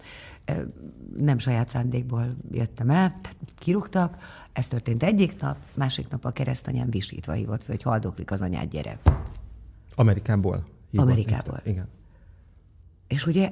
nem 1.18 1.38
saját 1.38 1.70
szándékból 1.70 2.36
jöttem 2.52 2.90
el, 2.90 3.08
tehát 3.22 3.38
kirúgtak, 3.58 4.18
ez 4.54 4.68
történt 4.68 5.04
egyik 5.04 5.42
nap, 5.42 5.58
másik 5.74 6.10
nap 6.10 6.26
a 6.26 6.32
keresztanyám 6.32 6.90
visítva 6.90 7.32
hívott 7.32 7.64
fel, 7.64 7.76
hogy 7.76 7.84
haldoklik 7.84 8.32
az 8.32 8.42
anyád, 8.42 8.70
gyere. 8.70 9.00
Amerikából? 9.96 10.66
Hívott, 10.92 11.08
Amerikából. 11.08 11.62
Igen. 11.64 11.88
És 13.08 13.26
ugye 13.26 13.52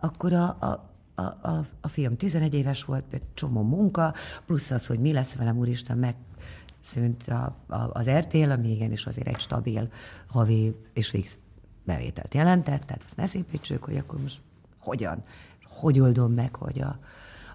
akkor 0.00 0.32
a, 0.32 0.56
a, 0.60 0.90
a, 1.14 1.22
a, 1.22 1.66
a 1.80 1.88
fiam 1.88 2.14
11 2.14 2.54
éves 2.54 2.84
volt, 2.84 3.04
egy 3.10 3.22
csomó 3.34 3.62
munka, 3.62 4.14
plusz 4.46 4.70
az, 4.70 4.86
hogy 4.86 4.98
mi 4.98 5.12
lesz 5.12 5.34
velem, 5.34 5.56
úristen, 5.56 5.98
meg 5.98 6.14
szűnt 6.80 7.28
a, 7.28 7.56
a, 7.66 7.90
az 7.92 8.10
RTL, 8.10 8.50
ami 8.50 8.70
igenis 8.70 9.06
azért 9.06 9.28
egy 9.28 9.40
stabil 9.40 9.88
havi 10.26 10.76
és 10.92 11.08
fix 11.08 11.38
bevételt 11.84 12.34
jelentett, 12.34 12.82
tehát 12.82 13.02
azt 13.04 13.16
ne 13.16 13.26
szépítsük, 13.26 13.84
hogy 13.84 13.96
akkor 13.96 14.20
most 14.20 14.40
hogyan, 14.78 15.22
hogy 15.68 16.00
oldom 16.00 16.32
meg, 16.32 16.54
hogy 16.54 16.80
a, 16.80 16.98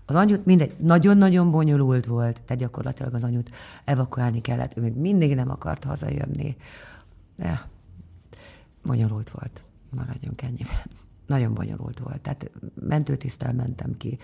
az 0.05 0.15
anyut 0.15 0.45
mindegy, 0.45 0.75
nagyon-nagyon 0.77 1.51
bonyolult 1.51 2.05
volt, 2.05 2.41
tehát 2.41 2.61
gyakorlatilag 2.61 3.13
az 3.13 3.23
anyut 3.23 3.49
evakuálni 3.85 4.41
kellett, 4.41 4.77
ő 4.77 4.81
még 4.81 4.93
mindig 4.93 5.35
nem 5.35 5.49
akart 5.49 5.83
hazajönni. 5.83 6.55
De 7.35 7.67
bonyolult 8.83 9.29
volt, 9.29 9.61
maradjunk 9.89 10.41
ennyiben. 10.41 10.89
Nagyon 11.25 11.53
bonyolult 11.53 11.99
volt. 11.99 12.21
Tehát 12.21 12.51
mentőtisztel 12.81 13.53
mentem 13.53 13.97
ki, 13.97 14.17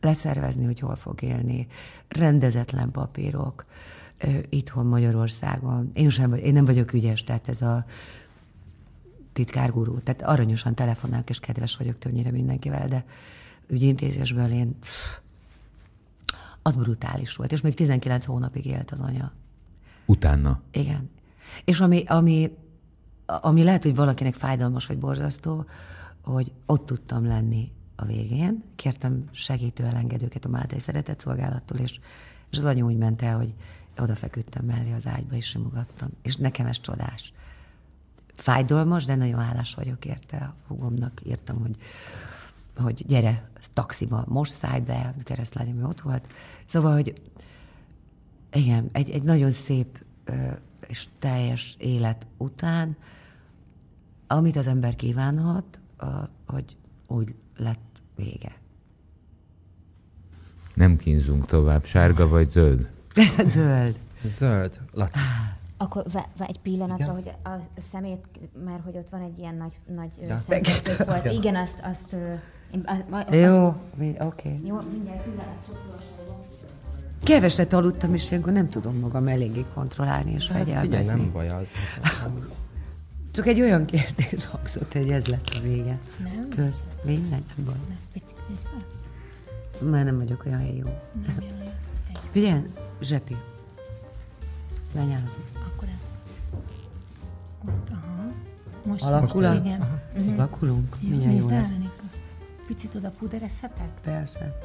leszervezni, 0.00 0.64
hogy 0.64 0.78
hol 0.78 0.96
fog 0.96 1.22
élni, 1.22 1.66
rendezetlen 2.08 2.90
papírok, 2.90 3.66
itthon 4.48 4.86
Magyarországon. 4.86 5.90
Én, 5.92 6.10
sem, 6.10 6.34
én 6.34 6.52
nem 6.52 6.64
vagyok 6.64 6.92
ügyes, 6.92 7.24
tehát 7.24 7.48
ez 7.48 7.62
a 7.62 7.84
titkárgurú, 9.32 9.98
tehát 9.98 10.22
aranyosan 10.22 10.74
telefonálok, 10.74 11.30
és 11.30 11.40
kedves 11.40 11.76
vagyok 11.76 11.98
többnyire 11.98 12.30
mindenkivel, 12.30 12.88
de 12.88 13.04
ügyintézésből 13.66 14.50
én 14.50 14.78
pff, 14.78 15.18
az 16.62 16.76
brutális 16.76 17.36
volt, 17.36 17.52
és 17.52 17.60
még 17.60 17.74
19 17.74 18.24
hónapig 18.24 18.66
élt 18.66 18.90
az 18.90 19.00
anya. 19.00 19.32
Utána? 20.06 20.60
Igen. 20.72 21.10
És 21.64 21.80
ami, 21.80 22.04
ami, 22.06 22.56
ami 23.26 23.62
lehet, 23.62 23.82
hogy 23.82 23.94
valakinek 23.94 24.34
fájdalmas 24.34 24.86
vagy 24.86 24.98
borzasztó, 24.98 25.64
hogy 26.22 26.52
ott 26.66 26.86
tudtam 26.86 27.26
lenni 27.26 27.72
a 27.96 28.04
végén. 28.04 28.64
Kértem 28.76 29.24
segítő 29.32 29.84
elengedőket 29.84 30.44
a 30.44 30.48
Máltai 30.48 30.78
Szeretett 30.78 31.18
Szolgálattól, 31.18 31.78
és, 31.78 31.98
és 32.50 32.58
az 32.58 32.64
anya 32.64 32.84
úgy 32.84 32.96
ment 32.96 33.22
el, 33.22 33.36
hogy 33.36 33.54
odafeküdtem 34.00 34.64
mellé 34.64 34.92
az 34.92 35.06
ágyba, 35.06 35.34
és 35.34 35.46
simogattam. 35.46 36.08
És 36.22 36.36
nekem 36.36 36.66
ez 36.66 36.80
csodás. 36.80 37.32
Fájdalmas, 38.34 39.04
de 39.04 39.14
nagyon 39.14 39.40
hálás 39.40 39.74
vagyok 39.74 40.04
érte. 40.04 40.36
A 40.36 40.54
hugomnak 40.66 41.20
írtam, 41.24 41.60
hogy, 41.60 41.76
hogy 42.76 43.04
gyere, 43.06 43.50
taxiba, 43.72 44.24
most 44.26 44.52
szállj 44.52 44.80
be, 44.80 45.14
keresztlányom 45.24 45.84
ott 45.84 46.00
volt. 46.00 46.26
Szóval, 46.64 46.92
hogy 46.92 47.12
igen, 48.52 48.88
egy, 48.92 49.10
egy 49.10 49.22
nagyon 49.22 49.50
szép 49.50 50.04
és 50.86 51.06
teljes 51.18 51.76
élet 51.78 52.26
után, 52.36 52.96
amit 54.26 54.56
az 54.56 54.66
ember 54.66 54.96
kívánhat, 54.96 55.80
hogy 56.46 56.76
úgy 57.06 57.34
lett 57.56 58.02
vége. 58.16 58.56
Nem 60.74 60.96
kínzunk 60.96 61.46
tovább. 61.46 61.84
Sárga 61.84 62.28
vagy 62.28 62.50
zöld? 62.50 62.90
Zöld. 63.54 63.96
Zöld. 64.24 64.78
Laci. 64.92 65.18
Akkor 65.76 66.04
v- 66.12 66.48
egy 66.48 66.60
pillanatra, 66.60 67.04
Igen? 67.04 67.14
hogy 67.14 67.32
a 67.44 67.80
szemét, 67.90 68.26
mert 68.64 68.84
hogy 68.84 68.96
ott 68.96 69.08
van 69.08 69.20
egy 69.20 69.38
ilyen 69.38 69.54
nagy, 69.54 69.72
nagy 69.94 70.10
ja. 70.20 70.40
volt. 70.46 71.24
Igen, 71.24 71.32
Igen 71.32 71.56
azt, 71.56 71.80
azt, 71.82 72.16
én, 72.72 72.84
azt 73.10 73.34
Jó, 73.34 73.66
oké. 73.66 74.14
Okay. 74.20 74.60
Jó, 74.64 74.80
mindjárt 74.90 75.22
pillanat, 75.22 75.78
keveset 77.22 77.72
aludtam, 77.72 78.14
és 78.14 78.30
ilyenkor 78.30 78.52
nem 78.52 78.68
tudom 78.68 78.98
magam 78.98 79.28
eléggé 79.28 79.64
kontrollálni 79.74 80.32
és 80.32 80.48
hát, 80.48 80.62
figyelj, 80.62 81.06
nem 81.06 81.32
baj 81.32 81.48
az. 81.48 81.68
Csak 83.34 83.46
egy 83.46 83.60
olyan 83.60 83.84
kérdés 83.84 84.44
hangzott, 84.44 84.92
hogy 84.92 85.10
ez 85.10 85.26
lett 85.26 85.48
a 85.58 85.60
vége. 85.62 85.98
Nem? 86.22 86.48
Közt, 86.48 86.84
minden 87.02 87.44
nem 87.56 87.64
baj. 87.64 87.74
Már 89.90 90.04
nem 90.04 90.16
vagyok 90.16 90.42
olyan 90.46 90.62
jó. 90.62 90.86
Nem 91.26 91.36
le. 91.38 91.76
Figyelj, 92.30 92.62
Zsepi. 93.00 93.36
Lenyázni. 94.94 95.42
Akkor 95.54 95.88
ez. 95.88 96.10
Ott, 97.68 97.88
aha. 97.90 98.32
Most 98.84 99.04
Alakul 99.04 99.44
a- 99.44 99.54
Igen. 99.54 100.00
Uh-huh. 100.16 100.36
Lakulunk? 100.36 100.96
Jó, 101.00 101.08
Mindjárt 101.08 101.38
jó 101.38 101.48
el, 101.48 101.60
lesz. 101.60 101.72
Anika. 101.74 102.02
Picit 102.66 102.94
oda 102.94 103.10
puderezhetek? 103.10 103.88
Persze. 104.02 104.58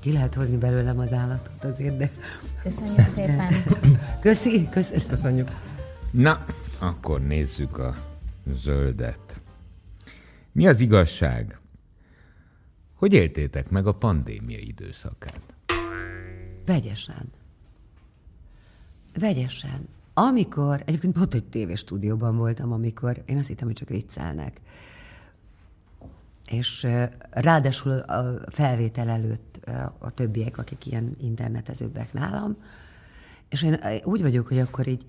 Ki 0.00 0.12
lehet 0.12 0.34
hozni 0.34 0.56
belőlem 0.56 0.98
az 0.98 1.12
állatot 1.12 1.64
azért, 1.64 1.96
de... 1.96 2.10
Köszönjük 2.62 2.98
szépen. 2.98 3.48
Köszi, 4.20 4.68
köszönöm. 4.68 5.08
Köszönjük. 5.08 5.50
Na, 6.10 6.44
akkor 6.80 7.20
nézzük 7.20 7.78
a 7.78 7.96
zöldet. 8.54 9.40
Mi 10.52 10.66
az 10.66 10.80
igazság? 10.80 11.58
Hogy 12.94 13.12
éltétek 13.12 13.70
meg 13.70 13.86
a 13.86 13.92
pandémia 13.94 14.58
időszakát? 14.58 15.55
Vegyesen. 16.66 17.32
Vegyesen. 19.18 19.88
Amikor, 20.14 20.82
egyébként 20.86 21.12
pont 21.12 21.34
egy 21.34 21.48
tévéstúdióban 21.48 22.36
voltam, 22.36 22.72
amikor 22.72 23.22
én 23.26 23.38
azt 23.38 23.48
hittem, 23.48 23.66
hogy 23.66 23.76
csak 23.76 23.88
viccelnek. 23.88 24.60
És 26.50 26.86
ráadásul 27.30 27.92
a 27.98 28.50
felvétel 28.50 29.08
előtt 29.08 29.60
a 29.98 30.10
többiek, 30.10 30.58
akik 30.58 30.86
ilyen 30.86 31.16
internetezőbbek 31.20 32.12
nálam, 32.12 32.56
és 33.48 33.62
én 33.62 33.80
úgy 34.04 34.20
vagyok, 34.22 34.46
hogy 34.46 34.58
akkor 34.58 34.86
így 34.86 35.04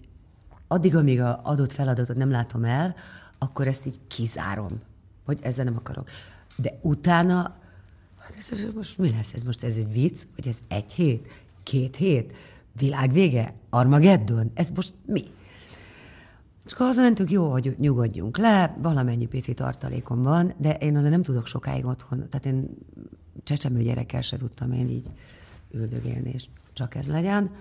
addig, 0.68 0.96
amíg 0.96 1.22
a 1.22 1.42
adott 1.44 1.72
feladatot 1.72 2.18
nem 2.18 2.32
látom 2.32 2.64
el, 2.64 2.96
akkor 3.38 3.68
ezt 3.68 3.86
így 3.86 4.00
kizárom, 4.08 4.82
hogy 5.26 5.40
ezzel 5.42 5.66
nem 5.66 5.78
akarok. 5.78 6.10
De 6.58 6.80
utána, 6.82 7.56
hát 8.20 8.36
ez 8.38 8.68
most 8.76 8.98
mi 8.98 9.10
lesz? 9.10 9.34
Ez 9.34 9.44
most 9.44 9.64
ez 9.64 9.78
egy 9.78 9.92
vicc? 9.92 10.24
Hogy 10.36 10.48
ez 10.48 10.60
egy 10.68 10.94
hét? 10.94 11.46
Két 11.68 11.96
hét? 11.96 12.34
Világvége? 12.74 13.54
Armageddon? 13.70 14.52
Ez 14.54 14.70
most 14.70 14.94
mi? 15.06 15.24
Csak 16.66 16.78
hazamentünk, 16.78 17.32
jó, 17.32 17.52
hogy 17.52 17.76
nyugodjunk 17.78 18.38
le, 18.38 18.78
valamennyi 18.82 19.26
pici 19.26 19.54
tartalékom 19.54 20.22
van, 20.22 20.54
de 20.58 20.74
én 20.74 20.96
azért 20.96 21.12
nem 21.12 21.24
tudok 21.24 21.48
sokáig 21.48 21.86
otthon, 21.86 22.30
tehát 22.30 22.46
én 22.46 22.78
csecsemő 23.44 23.82
gyerekkel 23.82 24.22
se 24.22 24.38
tudtam 24.38 24.72
én 24.72 24.90
így 24.90 25.12
üldögélni, 25.72 26.30
és 26.30 26.46
csak 26.74 26.96
ez 26.96 27.08
legyen. 27.08 27.52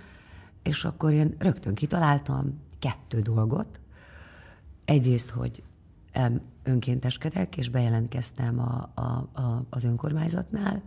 És 0.63 0.85
akkor 0.85 1.13
én 1.13 1.35
rögtön 1.39 1.75
kitaláltam 1.75 2.61
kettő 2.79 3.21
dolgot. 3.21 3.81
Egyrészt, 4.85 5.31
hogy 5.31 5.63
önkénteskedek, 6.63 7.57
és 7.57 7.69
bejelentkeztem 7.69 8.59
a, 8.59 8.91
a, 8.95 9.41
a, 9.41 9.67
az 9.71 9.85
önkormányzatnál. 9.85 10.83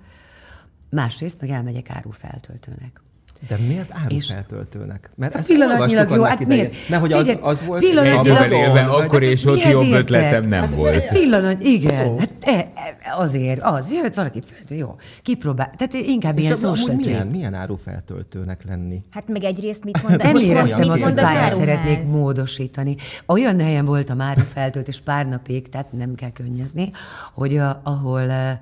Másrészt 0.90 1.42
meg 1.42 1.50
elmegyek 1.50 1.90
árufeltöltőnek. 1.90 3.02
De 3.48 3.58
miért 3.68 3.92
árufeltöltőnek? 4.04 5.10
Mert 5.16 5.36
ezt 5.36 5.48
Pillanatnyilag 5.48 6.10
jó, 6.12 6.24
hát 6.24 6.40
idején. 6.40 6.70
miért? 6.70 6.90
Mert 6.90 7.02
hogy 7.02 7.14
az, 7.14 7.38
az 7.42 7.64
volt 7.66 7.82
pillanatnyilag- 7.82 8.52
élve, 8.52 8.82
akkor 8.82 9.24
és 9.24 9.46
ott 9.46 9.62
jobb 9.62 9.84
értek? 9.84 10.00
ötletem 10.00 10.48
nem 10.48 10.72
volt. 10.76 11.10
Pillanat, 11.10 11.62
igen. 11.62 12.18
Hát 12.18 12.30
e, 12.40 12.52
e, 12.52 12.72
azért, 13.18 13.62
az, 13.62 13.92
jött 13.92 14.14
valakit 14.14 14.46
fel, 14.46 14.78
jó, 14.78 14.96
kipróbál. 15.22 15.72
Tehát 15.78 15.94
inkább 15.94 16.38
És 16.38 16.44
ilyen 16.44 16.58
amúgy 16.64 16.96
milyen, 16.96 17.28
milyen 17.28 17.54
árufeltöltőnek 17.54 18.62
lenni? 18.68 19.04
Hát 19.12 19.28
meg 19.28 19.44
egyrészt 19.44 19.84
mit 19.84 20.04
mond, 20.04 20.24
Nem 20.24 20.32
most 20.32 20.46
éreztem 20.46 20.90
azt, 20.90 21.04
hogy 21.04 21.14
pályát 21.14 21.56
szeretnék 21.56 22.06
módosítani. 22.06 22.96
Olyan 23.26 23.60
helyen 23.60 23.86
volt 23.86 24.10
a 24.10 24.16
Mári 24.16 24.42
feltöltés 24.54 25.00
pár 25.02 25.28
napig, 25.28 25.70
tehát 25.70 25.92
nem 25.92 26.16
kell 26.16 26.32
könnyezni, 26.32 26.92
hogy 27.34 27.58
a, 27.58 27.82
ahol 27.84 28.30
eh, 28.32 28.58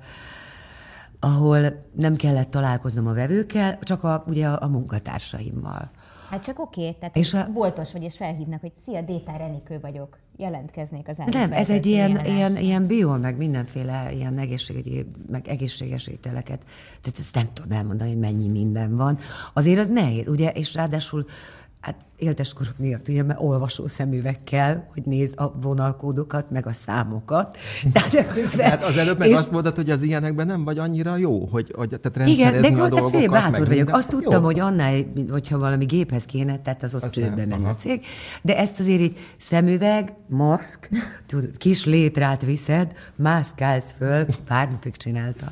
ahol 1.20 1.78
nem 1.92 2.16
kellett 2.16 2.50
találkoznom 2.50 3.06
a 3.06 3.12
vevőkkel, 3.12 3.78
csak 3.82 4.04
a, 4.04 4.24
ugye 4.26 4.46
a, 4.46 4.62
a 4.62 4.66
munkatársaimmal. 4.68 5.90
Hát 6.30 6.44
csak 6.44 6.58
oké, 6.58 6.90
tehát 6.90 7.16
És 7.16 7.34
a- 7.34 7.48
boltos 7.52 7.92
vagy, 7.92 8.02
és 8.02 8.16
felhívnak, 8.16 8.60
hogy 8.60 8.72
szia, 8.84 9.02
Détár 9.02 9.40
Enikő 9.40 9.78
vagyok, 9.80 10.18
jelentkeznék 10.36 11.08
az 11.08 11.16
Nem, 11.32 11.52
ez 11.52 11.70
egy 11.70 11.86
ilyen, 11.86 12.24
ilyen, 12.24 12.56
ilyen 12.56 12.86
bio, 12.86 13.16
meg 13.18 13.36
mindenféle 13.36 14.12
ilyen 14.12 14.38
egészségügyi, 14.38 15.06
meg 15.30 15.48
egészséges 15.48 16.06
ételeket. 16.06 16.64
Tehát 17.00 17.18
ezt 17.18 17.34
nem 17.34 17.46
tudom 17.52 17.70
elmondani, 17.78 18.10
hogy 18.10 18.18
mennyi 18.18 18.48
minden 18.48 18.96
van. 18.96 19.18
Azért 19.52 19.78
az 19.78 19.88
nehéz, 19.88 20.28
ugye, 20.28 20.50
és 20.50 20.74
ráadásul 20.74 21.24
hát 21.80 21.96
éltes 22.18 22.52
korok 22.52 22.78
miatt, 22.78 23.08
ugye, 23.08 23.22
mert 23.22 23.40
olvasó 23.40 23.86
szemüvegkel, 23.86 24.88
hogy 24.92 25.02
nézd 25.06 25.34
a 25.36 25.52
vonalkódokat, 25.60 26.50
meg 26.50 26.66
a 26.66 26.72
számokat. 26.72 27.56
Tehát 27.92 28.32
közben, 28.32 28.70
Hát 28.70 28.84
az 28.84 28.96
előbb 28.96 29.18
meg 29.18 29.28
és- 29.28 29.36
azt 29.36 29.50
mondod, 29.50 29.74
hogy 29.76 29.90
az 29.90 30.02
ilyenekben 30.02 30.46
nem 30.46 30.64
vagy 30.64 30.78
annyira 30.78 31.16
jó, 31.16 31.46
hogy, 31.46 31.72
hogy 31.76 31.88
tehát 32.00 32.28
igen, 32.28 32.52
de 32.52 32.60
rendszerezni 32.60 32.78
a 32.78 32.82
hát 32.82 32.90
dolgokat. 32.90 33.30
bátor 33.30 33.50
meg 33.50 33.60
vagyok. 33.60 33.74
minden. 33.76 33.94
Azt 33.94 34.08
tudtam, 34.08 34.40
Jó. 34.40 34.46
hogy 34.46 34.58
annál, 34.60 34.96
hogyha 35.30 35.58
valami 35.58 35.84
géphez 35.84 36.24
kéne, 36.24 36.58
tehát 36.58 36.82
az 36.82 36.94
ott 36.94 37.02
Az 37.02 37.12
csődbe 37.12 37.44
nem, 37.44 37.64
a 37.64 37.74
cég. 37.74 38.00
De 38.42 38.56
ezt 38.58 38.80
azért 38.80 39.00
így 39.00 39.16
szemüveg, 39.38 40.14
maszk, 40.28 40.88
tudod, 41.26 41.56
kis 41.56 41.84
létrát 41.84 42.42
viszed, 42.44 42.92
mászkálsz 43.16 43.92
föl, 43.98 44.26
pár 44.46 44.70
napig 44.70 44.96
csináltam. 44.96 45.48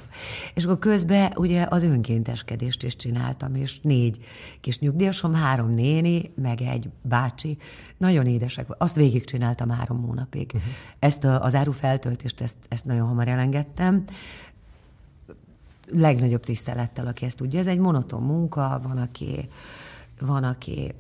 És 0.55 0.65
akkor 0.65 0.79
közben 0.79 1.33
ugye 1.37 1.67
az 1.71 1.83
önkénteskedést 1.83 2.83
is 2.83 2.97
csináltam, 2.97 3.55
és 3.55 3.81
négy 3.81 4.19
kis 4.61 4.79
nyugdíjasom, 4.79 5.35
három 5.35 5.71
néni, 5.71 6.31
meg 6.43 6.56
egy 6.65 6.89
bácsi, 7.03 7.59
nagyon 7.97 8.27
édesek. 8.27 8.67
Azt 8.79 8.95
végigcsináltam 8.95 9.71
három 9.71 10.03
hónapig. 10.03 10.51
Uh-huh. 10.55 10.73
Ezt 10.99 11.25
a, 11.25 11.43
az 11.43 11.55
árufeltöltést, 11.55 12.41
ezt, 12.41 12.57
ezt 12.69 12.85
nagyon 12.85 13.07
hamar 13.07 13.29
elengedtem 13.29 14.05
legnagyobb 15.93 16.45
tisztelettel, 16.45 17.07
aki 17.07 17.25
ezt 17.25 17.37
tudja. 17.37 17.59
Ez 17.59 17.67
egy 17.67 17.79
monoton 17.79 18.23
munka, 18.23 18.81
van, 18.83 18.99
aki, 18.99 19.49
van, 20.21 20.45
aki 20.45 20.95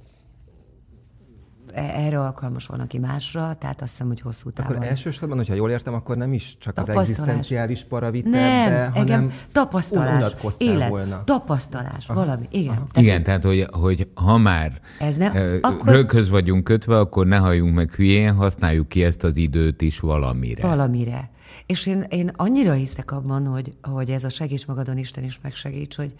erre 1.76 2.20
alkalmas, 2.20 2.66
van, 2.66 2.80
aki 2.80 2.98
másra, 2.98 3.54
tehát 3.54 3.82
azt 3.82 3.90
hiszem, 3.90 4.06
hogy 4.06 4.20
hosszú 4.20 4.50
távon. 4.50 4.76
Akkor 4.76 4.86
elsősorban, 4.86 5.36
hogyha 5.36 5.54
jól 5.54 5.70
értem, 5.70 5.94
akkor 5.94 6.16
nem 6.16 6.32
is 6.32 6.56
csak 6.58 6.78
az 6.78 6.88
egzisztenciális 6.88 7.84
paravit 7.84 8.24
nem, 8.24 8.32
be, 8.70 8.74
engem 8.74 8.92
hanem 8.94 9.32
tapasztalás, 9.52 10.32
élet, 10.58 10.88
volna. 10.88 11.24
tapasztalás, 11.24 12.06
valami, 12.06 12.46
igen. 12.50 12.74
Tehát 12.74 12.96
Igen, 12.96 13.22
tehát 13.22 13.44
hogy, 13.44 13.66
hogy 13.70 14.08
ha 14.14 14.38
már 14.38 14.72
Ez 14.98 15.16
nem- 15.16 15.34
ö, 15.36 15.58
akkor- 15.60 15.88
röghöz 15.92 16.28
vagyunk 16.28 16.64
kötve, 16.64 16.98
akkor 16.98 17.26
ne 17.26 17.36
halljunk 17.36 17.74
meg 17.74 17.90
hülyén, 17.90 18.34
használjuk 18.34 18.88
ki 18.88 19.04
ezt 19.04 19.24
az 19.24 19.36
időt 19.36 19.82
is 19.82 20.00
valamire. 20.00 20.66
Valamire. 20.66 21.30
És 21.66 21.86
én, 21.86 22.04
én 22.08 22.30
annyira 22.36 22.72
hiszek 22.72 23.10
abban, 23.12 23.46
hogy, 23.46 23.70
hogy 23.82 24.10
ez 24.10 24.24
a 24.24 24.28
segíts 24.28 24.66
magadon, 24.66 24.98
Isten 24.98 25.24
is 25.24 25.38
megsegíts, 25.42 25.96
hogy 25.96 26.14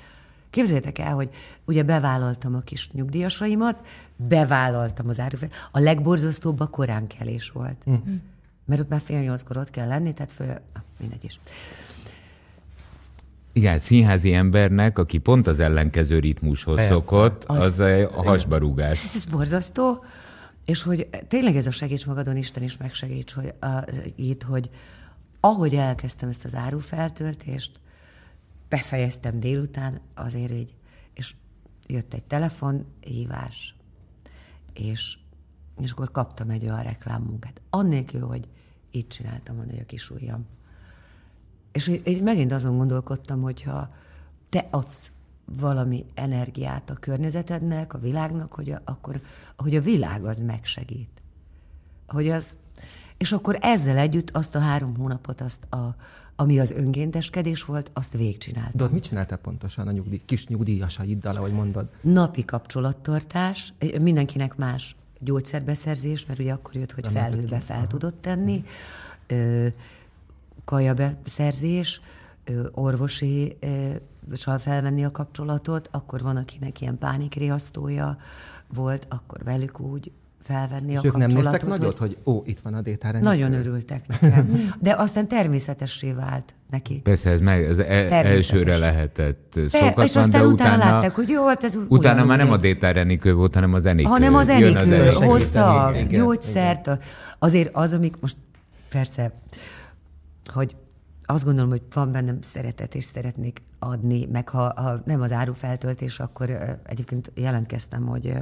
képzeljétek 0.51 0.99
el, 0.99 1.15
hogy 1.15 1.31
ugye 1.65 1.83
bevállaltam 1.83 2.55
a 2.55 2.61
kis 2.61 2.91
nyugdíjasaimat, 2.91 3.87
bevállaltam 4.17 5.09
az 5.09 5.21
árufel. 5.21 5.49
A 5.71 5.79
legborzasztóbb 5.79 6.61
a 6.61 6.67
koránkelés 6.67 7.51
volt. 7.51 7.85
Mm. 7.91 7.95
Mert 8.67 8.81
ott 8.81 8.89
már 8.89 9.01
fél 9.01 9.21
nyolckor 9.21 9.57
ott 9.57 9.71
kell 9.71 9.87
lenni, 9.87 10.13
tehát 10.13 10.33
föl... 10.33 10.47
Ah, 10.49 10.83
mindegy 10.99 11.25
is. 11.25 11.41
Igen, 13.53 13.79
színházi 13.79 14.35
embernek, 14.35 14.99
aki 14.99 15.19
pont 15.19 15.47
az 15.47 15.59
ellenkező 15.59 16.19
ritmushoz 16.19 16.77
Persze. 16.77 16.93
szokott, 16.93 17.45
az, 17.45 17.63
Az- 17.63 17.79
az 17.79 18.09
a 18.17 18.23
hasbarúgás. 18.23 18.91
Ez, 18.91 19.13
ez 19.15 19.25
borzasztó, 19.25 20.05
és 20.65 20.83
hogy 20.83 21.09
tényleg 21.29 21.57
ez 21.57 21.67
a 21.67 21.71
segíts 21.71 22.07
magadon, 22.07 22.37
Isten 22.37 22.63
is 22.63 22.77
megsegíts, 22.77 23.33
hogy 23.33 23.55
a, 23.61 23.85
itt, 24.17 24.43
hogy 24.43 24.71
ahogy 25.41 25.75
elkezdtem 25.75 26.29
ezt 26.29 26.45
az 26.45 26.55
árufeltöltést, 26.55 27.81
befejeztem 28.69 29.41
délután, 29.41 30.01
azért 30.15 30.53
így, 30.53 30.75
és 31.15 31.35
jött 31.87 32.15
egy 32.15 32.25
telefonhívás, 32.25 33.77
és, 34.73 35.19
és 35.81 35.91
akkor 35.91 36.11
kaptam 36.11 36.51
egy 36.51 36.65
olyan 36.65 36.83
reklámmunkát. 36.83 37.61
Annélkül, 37.71 38.27
hogy 38.27 38.49
így 38.91 39.07
csináltam 39.07 39.57
volna, 39.57 39.71
hogy 39.71 39.81
a 39.81 39.87
kis 39.87 40.11
ujjam. 40.11 40.47
És 41.73 41.87
így, 41.89 42.23
megint 42.23 42.53
azon 42.53 42.77
gondolkodtam, 42.77 43.41
hogyha 43.41 43.95
te 44.49 44.69
adsz 44.71 45.13
valami 45.45 46.07
energiát 46.15 46.91
a 46.91 46.95
környezetednek, 46.95 47.95
a 47.95 47.99
világnak, 47.99 48.53
hogy 48.53 48.71
a, 48.71 48.81
akkor, 48.85 49.21
hogy 49.57 49.77
a 49.77 49.81
világ 49.81 50.25
az 50.25 50.41
megsegít. 50.41 51.23
Hogy 52.07 52.29
az, 52.31 52.57
és 53.17 53.33
akkor 53.33 53.59
ezzel 53.61 53.99
együtt 53.99 54.31
azt 54.31 54.55
a 54.55 54.59
három 54.59 54.97
hónapot, 54.97 55.41
azt 55.41 55.65
a, 55.65 55.97
ami 56.37 56.59
az 56.59 56.71
önkénteskedés 56.71 57.65
volt, 57.65 57.91
azt 57.95 58.13
végigcsináltam. 58.13 58.73
De 58.75 58.85
ott 58.85 58.93
mit 58.93 59.03
csináltál 59.03 59.39
pontosan 59.39 59.89
a 59.89 59.91
nyugdíj, 59.91 60.21
kis 60.27 60.47
nyugdíjasaiddal, 60.47 61.37
ahogy 61.37 61.53
mondod? 61.53 61.89
Napi 62.01 62.45
kapcsolattartás, 62.45 63.73
mindenkinek 64.01 64.57
más 64.57 64.97
gyógyszerbeszerzés, 65.19 66.27
mert 66.27 66.39
ugye 66.39 66.53
akkor 66.53 66.75
jött, 66.75 66.93
hogy 66.93 67.09
felhőbe 67.09 67.59
fel 67.59 67.87
tudott 67.87 68.21
tenni, 68.21 68.65
ö, 69.27 69.67
kajabeszerzés, 70.65 72.01
orvosi 72.73 73.57
sal 74.35 74.59
felvenni 74.59 75.05
a 75.05 75.11
kapcsolatot, 75.11 75.89
akkor 75.93 76.23
van, 76.23 76.37
akinek 76.37 76.81
ilyen 76.81 76.99
pánikriasztója 76.99 78.17
volt, 78.75 79.07
akkor 79.09 79.43
velük 79.45 79.81
úgy 79.81 80.13
felvenni 80.47 80.93
és 80.93 80.99
a 80.99 81.05
ők 81.05 81.13
kapcsolatot. 81.13 81.35
nem 81.35 81.53
néztek 81.53 81.67
nagyot, 81.67 81.99
hogy 81.99 82.17
ó, 82.25 82.43
itt 82.45 82.61
van 82.61 82.75
a 82.75 82.81
détára. 82.81 83.19
Nagyon 83.19 83.53
örültek 83.53 84.07
nekem. 84.07 84.73
De 84.81 84.95
aztán 84.99 85.29
természetessé 85.29 86.13
vált 86.13 86.55
neki. 86.71 87.01
Persze, 87.01 87.31
ez 87.31 87.41
meg 87.41 87.63
ez 87.63 87.79
el, 87.79 88.13
elsőre 88.13 88.77
lehetett 88.77 89.59
szokatlan, 89.69 90.07
és 90.07 90.17
aztán 90.17 90.41
de 90.43 90.47
utána, 90.47 90.75
utána, 90.75 90.93
látták, 90.93 91.15
hogy 91.15 91.29
jó, 91.29 91.47
hát 91.47 91.65
ez 91.65 91.79
utána 91.89 92.25
már 92.25 92.39
nem 92.39 92.51
a 92.51 92.57
Détár 92.57 92.97
Enikő 92.97 93.35
volt, 93.35 93.55
hanem 93.55 93.75
az 93.75 93.87
Enikő. 93.87 94.09
hanem 94.09 94.35
az 94.35 94.49
Enikő 94.49 94.95
Enikő. 94.95 95.25
hozta 95.25 95.85
a 95.85 96.01
gyógyszert. 96.09 96.91
Azért 97.39 97.71
az, 97.73 97.93
amik 97.93 98.15
most 98.21 98.37
persze, 98.91 99.33
hogy 100.53 100.77
azt 101.27 101.45
gondolom, 101.45 101.71
hogy 101.71 101.83
van 101.95 102.13
bennem 102.13 102.39
szeretet, 102.41 102.95
és 102.95 103.05
szeretnék 103.05 103.63
adni, 103.79 104.27
meg 104.27 104.49
ha, 104.49 104.83
ha 104.83 105.01
nem 105.05 105.21
az 105.21 105.33
árufeltöltés, 105.33 106.21
akkor 106.21 106.51
ö, 106.51 106.71
egyébként 106.83 107.31
jelentkeztem, 107.35 108.07
hogy 108.07 108.33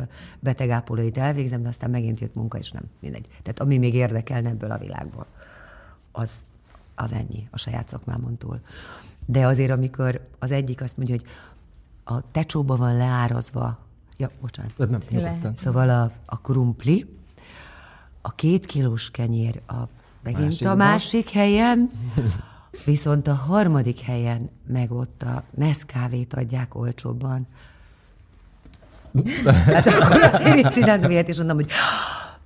betegápolóit 0.41 1.19
elvégzem, 1.19 1.63
de 1.63 1.69
aztán 1.69 1.91
megint 1.91 2.21
jött 2.21 2.35
munka, 2.35 2.59
és 2.59 2.71
nem 2.71 2.83
mindegy. 3.01 3.27
Tehát 3.43 3.61
ami 3.61 3.79
még 3.79 3.95
érdekelne 3.95 4.49
ebből 4.49 4.71
a 4.71 4.79
világból, 4.79 5.27
az, 6.13 6.31
az 6.95 7.13
ennyi 7.13 7.49
a 7.51 7.59
saját 7.59 7.89
szakmámon 7.89 8.37
túl. 8.37 8.61
De 9.27 9.47
azért, 9.47 9.71
amikor 9.71 10.29
az 10.39 10.51
egyik 10.51 10.83
azt 10.83 10.97
mondja, 10.97 11.15
hogy 11.15 11.27
a 12.05 12.31
tecsóba 12.31 12.77
van 12.77 12.97
leárazva, 12.97 13.79
ja, 14.17 14.31
bocsánat, 14.41 14.79
Nem, 14.79 15.01
nyugodtan. 15.11 15.55
Szóval 15.55 15.91
a, 15.91 16.11
a 16.27 16.41
krumpli, 16.41 17.17
a 18.23 18.35
két 18.35 18.67
kilós 18.67 19.11
kenyér 19.11 19.61
a, 19.67 19.75
megint 20.23 20.45
Másikba. 20.45 20.71
a 20.71 20.75
másik 20.75 21.31
helyen, 21.31 21.91
viszont 22.85 23.29
a 23.29 23.35
harmadik 23.35 24.01
helyen 24.01 24.51
meg 24.67 24.93
ott 24.93 25.23
a 25.23 25.43
Nescafét 25.51 26.35
adják 26.35 26.75
olcsóbban. 26.75 27.47
Hát 29.67 29.87
akkor 29.87 30.23
azért 30.23 30.57
így 30.57 30.69
csináltam 30.69 31.11
ilyet, 31.11 31.29
és 31.29 31.37
mondom, 31.37 31.57
hogy 31.57 31.71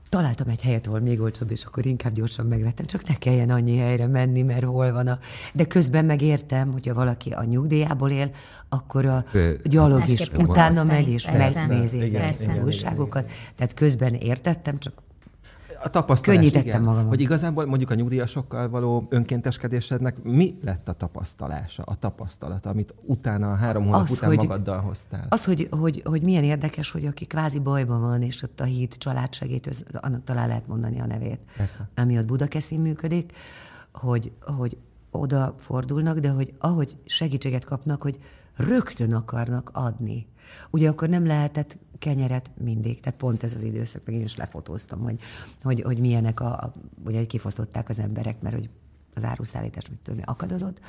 találtam 0.08 0.48
egy 0.48 0.62
helyet, 0.62 0.86
ahol 0.86 1.00
még 1.00 1.20
olcsóbb, 1.20 1.50
és 1.50 1.64
akkor 1.64 1.86
inkább 1.86 2.12
gyorsan 2.12 2.46
megvettem, 2.46 2.86
csak 2.86 3.08
ne 3.08 3.14
kelljen 3.14 3.50
annyi 3.50 3.76
helyre 3.76 4.06
menni, 4.06 4.42
mert 4.42 4.64
hol 4.64 4.92
van 4.92 5.06
a... 5.06 5.18
De 5.52 5.64
közben 5.64 6.04
megértem, 6.04 6.72
hogyha 6.72 6.94
valaki 6.94 7.30
a 7.30 7.44
nyugdíjából 7.44 8.10
él, 8.10 8.30
akkor 8.68 9.06
a 9.06 9.24
gyalog 9.64 10.08
is 10.08 10.30
utána 10.36 10.84
megy, 10.84 11.08
és 11.08 11.30
megnézi 11.30 12.16
az 12.48 12.60
újságokat. 12.64 13.30
Tehát 13.56 13.74
közben 13.74 14.14
értettem, 14.14 14.78
csak 14.78 15.02
A 15.82 15.88
tapasztalás, 15.90 16.38
Könnyítettem 16.38 16.68
igen. 16.68 16.82
magamon. 16.82 17.08
Hogy 17.08 17.20
igazából 17.20 17.66
mondjuk 17.66 17.90
a 17.90 17.94
nyugdíjasokkal 17.94 18.68
való 18.68 19.06
önkénteskedésednek 19.10 20.22
mi 20.22 20.58
lett 20.64 20.88
a 20.88 20.92
tapasztalása, 20.92 21.82
a 21.82 21.94
tapasztalata, 21.94 22.70
amit 22.70 22.94
utána, 23.02 23.54
három 23.54 23.84
hónap 23.84 24.00
Az, 24.00 24.10
után 24.10 24.28
hogy- 24.28 24.38
magaddal 24.38 24.78
hoztál? 24.80 25.26
Az, 25.28 25.44
hogy, 25.44 25.68
hogy, 25.70 26.02
hogy 26.04 26.22
milyen 26.22 26.44
érdekes, 26.44 26.90
hogy 26.90 27.04
aki 27.06 27.24
kvázi 27.26 27.58
bajban 27.58 28.00
van, 28.00 28.22
és 28.22 28.42
ott 28.42 28.60
a 28.60 28.64
híd 28.64 28.96
családsegítő, 28.96 29.70
annak 29.92 30.24
talán 30.24 30.48
lehet 30.48 30.66
mondani 30.68 31.00
a 31.00 31.06
nevét, 31.06 31.40
Persze. 31.56 31.88
ami 31.96 32.18
ott 32.18 32.26
Budakeszin 32.26 32.80
működik, 32.80 33.32
hogy, 33.92 34.32
hogy 34.40 34.76
oda 35.10 35.54
fordulnak, 35.58 36.18
de 36.18 36.28
hogy 36.30 36.52
ahogy 36.58 36.96
segítséget 37.04 37.64
kapnak, 37.64 38.02
hogy 38.02 38.18
rögtön 38.56 39.14
akarnak 39.14 39.70
adni. 39.72 40.26
Ugye 40.70 40.88
akkor 40.88 41.08
nem 41.08 41.26
lehetett 41.26 41.78
kenyeret 41.98 42.50
mindig, 42.62 43.00
tehát 43.00 43.18
pont 43.18 43.42
ez 43.42 43.54
az 43.54 43.62
időszak, 43.62 44.02
meg 44.04 44.14
én 44.14 44.24
is 44.24 44.36
lefotóztam, 44.36 45.00
hogy, 45.00 45.18
hogy, 45.62 45.82
hogy 45.82 45.98
milyenek 45.98 46.40
a, 46.40 46.52
a 46.52 46.74
ugye 47.04 47.18
hogy 47.18 47.26
kifosztották 47.26 47.88
az 47.88 47.98
emberek, 47.98 48.40
mert 48.40 48.54
hogy 48.54 48.68
az 49.14 49.24
áruszállítás, 49.24 49.88
mit 49.88 49.98
tudom, 50.02 50.20
akadozott, 50.24 50.80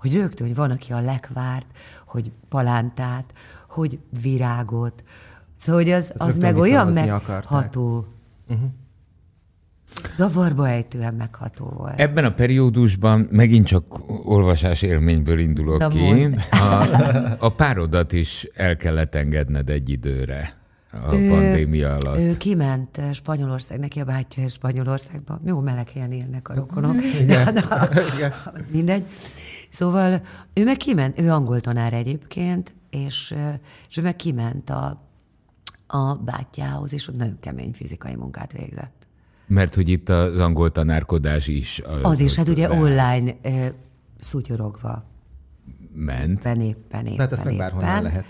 hogy 0.00 0.14
rögtön, 0.14 0.46
hogy 0.46 0.56
van, 0.56 0.70
aki 0.70 0.92
a 0.92 1.00
lekvárt, 1.00 1.66
hogy 2.06 2.32
palántát, 2.48 3.32
hogy 3.68 3.98
virágot. 4.22 5.04
Szóval, 5.54 5.82
hogy 5.82 5.92
az, 5.92 6.14
az 6.16 6.36
meg 6.36 6.56
olyan 6.56 6.92
megható. 6.92 8.06
Uh-huh. 8.48 8.68
Zavarba 10.16 10.68
ejtően 10.68 11.14
megható 11.14 11.72
volt. 11.76 12.00
Ebben 12.00 12.24
a 12.24 12.30
periódusban 12.30 13.28
megint 13.30 13.66
csak 13.66 13.84
olvasás 14.24 14.82
élményből 14.82 15.38
indulok 15.38 15.80
Na 15.80 15.88
ki. 15.88 16.28
A, 16.50 16.86
a 17.38 17.48
párodat 17.48 18.12
is 18.12 18.48
el 18.54 18.76
kellett 18.76 19.14
engedned 19.14 19.70
egy 19.70 19.88
időre 19.88 20.62
a 20.90 21.08
pandémia 21.08 21.94
alatt. 21.96 22.18
Ő 22.18 22.36
kiment 22.36 23.00
Spanyolország, 23.12 23.78
neki 23.78 24.00
a 24.00 24.04
bátyja 24.04 24.48
Spanyolországban. 24.48 25.40
Jó 25.44 25.60
meleg 25.60 25.90
helyen 25.90 26.12
élnek 26.12 26.48
a 26.48 26.54
rokonok. 26.54 26.96
De, 27.26 27.52
de, 27.52 28.34
mindegy. 28.70 29.04
Szóval 29.70 30.20
ő 30.54 30.64
meg 30.64 30.76
kiment, 30.76 31.20
ő 31.20 31.30
angol 31.30 31.60
tanár 31.60 31.92
egyébként, 31.92 32.74
és, 32.90 33.34
és 33.88 33.96
ő 33.96 34.02
meg 34.02 34.16
kiment 34.16 34.70
a, 34.70 35.00
a 35.86 36.14
bátyjához, 36.14 36.92
és 36.92 37.08
ott 37.08 37.16
nagyon 37.16 37.38
kemény 37.40 37.72
fizikai 37.72 38.14
munkát 38.14 38.52
végzett. 38.52 39.03
Mert 39.46 39.74
hogy 39.74 39.88
itt 39.88 40.08
az 40.08 40.38
angol 40.38 40.70
tanárkodás 40.70 41.48
is 41.48 41.80
az, 41.84 41.98
Az 42.02 42.20
is, 42.20 42.34
hát 42.34 42.48
ugye 42.48 42.68
le- 42.68 42.78
online 42.78 43.32
eh, 43.42 43.68
szutyorogva, 44.18 45.04
ment. 45.94 46.44
éppen 46.44 46.60
éppen 46.60 47.06
éppen 47.06 47.18
Hát 47.18 47.32
ezt 47.32 47.44
meg 47.44 47.54
éppen. 47.54 47.64
bárhonnan 47.66 48.02
lehet. 48.02 48.24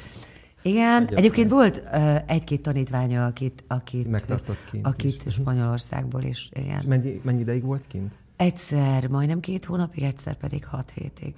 Igen, 0.63 1.07
egyébként 1.15 1.51
volt 1.51 1.83
uh, 1.93 2.31
egy-két 2.31 2.61
tanítványa, 2.61 3.25
akit, 3.27 3.65
akit, 3.67 4.11
Megtartott 4.11 4.57
kint 4.71 4.87
akit 4.87 5.25
Spanyolországból 5.31 6.23
is, 6.23 6.49
igen. 6.53 6.79
És 6.79 6.85
mennyi, 6.87 7.21
mennyi 7.25 7.41
ideig 7.41 7.63
volt 7.65 7.87
kint? 7.87 8.13
Egyszer, 8.37 9.07
majdnem 9.09 9.41
két 9.41 9.65
hónapig, 9.65 10.03
egyszer 10.03 10.35
pedig 10.35 10.65
hat 10.67 10.93
hétig. 10.95 11.35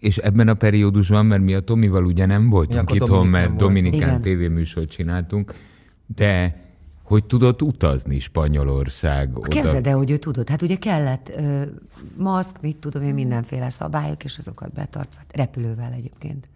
És 0.00 0.16
ebben 0.16 0.48
a 0.48 0.54
periódusban, 0.54 1.26
mert 1.26 1.42
mi 1.42 1.54
a 1.54 1.60
Tomival 1.60 2.04
ugye 2.04 2.26
nem 2.26 2.48
voltunk 2.50 2.80
akkor 2.80 2.96
itthon, 2.96 3.26
mert 3.26 3.46
volt. 3.46 3.58
Dominikán 3.58 4.20
tévéműsort 4.20 4.90
csináltunk, 4.90 5.54
de 6.16 6.56
hogy 7.10 7.24
tudott 7.24 7.62
utazni 7.62 8.18
Spanyolország 8.18 9.36
oda? 9.36 9.48
Képzeld 9.48 9.86
el, 9.86 9.96
hogy 9.96 10.10
ő 10.10 10.16
tudott. 10.16 10.48
Hát 10.48 10.62
ugye 10.62 10.76
kellett 10.76 11.28
ö, 11.28 11.62
maszk, 12.16 12.60
mit 12.60 12.76
tudom 12.76 13.02
én, 13.02 13.14
mindenféle 13.14 13.68
szabályok, 13.68 14.24
és 14.24 14.36
azokat 14.38 14.72
betartva. 14.72 15.20
Repülővel 15.32 15.92
egyébként. 15.92 16.48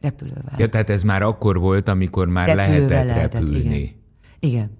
Repülővel. 0.00 0.54
Ja, 0.56 0.68
tehát 0.68 0.90
ez 0.90 1.02
már 1.02 1.22
akkor 1.22 1.58
volt, 1.58 1.88
amikor 1.88 2.28
már 2.28 2.54
lehetett, 2.54 3.32
repülni. 3.32 3.74
Igen. 3.74 3.90
igen. 4.38 4.70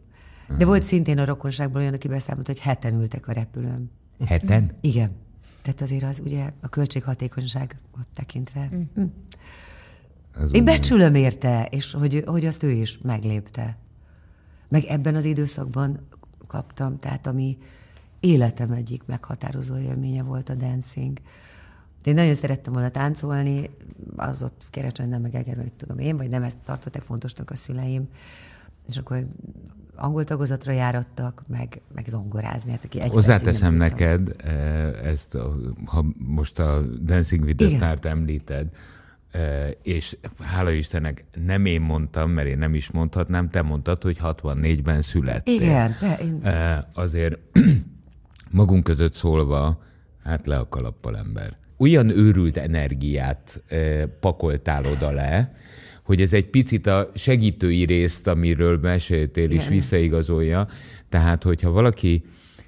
De 0.58 0.64
volt 0.64 0.82
szintén 0.82 1.18
a 1.18 1.24
rokonságból 1.24 1.80
olyan, 1.80 1.94
aki 1.94 2.08
beszámolt, 2.08 2.46
hogy 2.46 2.58
heten 2.58 2.94
ültek 2.94 3.28
a 3.28 3.32
repülőn. 3.32 3.90
Heten? 4.26 4.70
Igen. 4.80 5.16
Tehát 5.62 5.80
azért 5.80 6.02
az 6.02 6.22
ugye 6.24 6.50
a 6.60 6.68
költséghatékonyság 6.68 7.80
ott 7.98 8.08
tekintve. 8.14 8.68
Mm. 9.00 9.04
Az 10.34 10.54
Én 10.54 10.64
becsülöm 10.64 11.14
érte, 11.14 11.68
és 11.70 11.92
hogy, 11.92 12.22
hogy 12.26 12.46
azt 12.46 12.62
ő 12.62 12.70
is 12.70 12.98
meglépte. 13.02 13.80
Meg 14.72 14.84
ebben 14.84 15.14
az 15.14 15.24
időszakban 15.24 15.98
kaptam, 16.46 16.98
tehát 16.98 17.26
ami 17.26 17.58
életem 18.20 18.70
egyik 18.70 19.02
meghatározó 19.06 19.76
élménye 19.78 20.22
volt 20.22 20.48
a 20.48 20.54
dancing. 20.54 21.18
Én 22.04 22.14
nagyon 22.14 22.34
szerettem 22.34 22.72
volna 22.72 22.88
táncolni, 22.88 23.70
az 24.16 24.42
ott 24.42 24.66
Kerecsenden, 24.70 25.20
meg 25.20 25.34
Egerben, 25.34 25.64
hogy 25.64 25.72
tudom 25.74 25.98
én, 25.98 26.16
vagy 26.16 26.28
nem 26.28 26.42
ezt 26.42 26.56
tartották 26.64 27.02
fontosnak 27.02 27.50
a 27.50 27.54
szüleim, 27.54 28.08
és 28.88 28.96
akkor 28.96 29.26
angol 29.96 30.24
tagozatra 30.24 30.72
járattak, 30.72 31.42
meg, 31.46 31.80
meg 31.94 32.06
zongorázni. 32.06 32.70
Hát, 32.70 32.84
aki 32.84 33.00
egy 33.00 33.10
Hozzáteszem 33.10 33.74
neked, 33.74 34.34
eh, 34.38 35.06
ezt, 35.06 35.38
ha 35.84 36.04
most 36.16 36.58
a 36.58 36.80
Dancing 36.80 37.44
with 37.44 37.56
the 37.56 37.66
Igen. 37.66 37.78
Start 37.78 38.04
említed, 38.04 38.68
és 39.82 40.16
hála 40.38 40.70
Istennek 40.70 41.24
nem 41.44 41.64
én 41.64 41.80
mondtam, 41.80 42.30
mert 42.30 42.48
én 42.48 42.58
nem 42.58 42.74
is 42.74 42.90
mondhatnám, 42.90 43.50
te 43.50 43.62
mondtad, 43.62 44.02
hogy 44.02 44.18
64-ben 44.22 45.02
születtél. 45.02 45.54
Igen, 45.54 45.96
be, 46.00 46.18
én, 46.22 46.46
Azért 46.94 47.38
magunk 48.50 48.84
között 48.84 49.14
szólva, 49.14 49.82
hát 50.24 50.46
le 50.46 50.56
a 50.56 50.68
kalappal 50.68 51.16
ember. 51.16 51.52
Olyan 51.78 52.08
őrült 52.08 52.56
energiát 52.56 53.62
pakoltál 54.20 54.84
oda 54.84 55.10
le, 55.10 55.52
hogy 56.04 56.20
ez 56.20 56.32
egy 56.32 56.46
picit 56.50 56.86
a 56.86 57.10
segítői 57.14 57.84
részt, 57.84 58.26
amiről 58.26 58.78
meséltél 58.78 59.50
is 59.50 59.68
visszaigazolja. 59.68 60.66
Tehát, 61.08 61.42
hogyha 61.42 61.70
valaki 61.70 62.24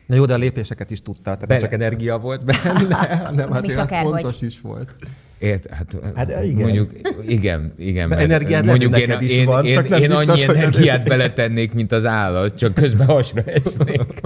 Na 0.07 0.14
jó, 0.14 0.24
de 0.24 0.35
a 0.35 0.37
lépéseket 0.37 0.90
is 0.90 1.03
tudta, 1.03 1.22
tehát 1.22 1.38
nem 1.38 1.48
Bele- 1.48 1.62
csak 1.62 1.72
energia 1.72 2.18
volt 2.18 2.44
benne, 2.44 3.16
hanem 3.24 3.50
azért 3.50 3.64
is 3.64 3.77
az 3.77 3.79
akárhogy. 3.79 4.20
fontos 4.20 4.42
is 4.42 4.61
volt. 4.61 4.94
Ért, 5.38 5.70
hát, 5.70 5.97
Hát 6.14 6.44
igen. 6.44 6.55
mondjuk, 6.62 6.92
igen, 7.27 7.75
igen. 7.77 8.09
Mert 8.09 8.20
energiád 8.20 8.64
mondjuk 8.64 8.90
lehet, 8.92 9.07
én, 9.07 9.14
neked 9.14 9.31
is 9.31 9.37
én, 9.37 9.47
van, 9.47 9.64
én, 9.64 9.73
csak 9.73 9.88
nem 9.88 10.03
én 10.03 10.09
biztos, 10.09 10.29
annyi 10.29 10.44
hogy- 10.44 10.57
energiát 10.57 11.05
beletennék, 11.05 11.73
mint 11.73 11.92
az 11.92 12.05
állat, 12.05 12.55
csak 12.57 12.75
közben 12.75 13.07
hasra 13.07 13.42
esnék. 13.42 14.20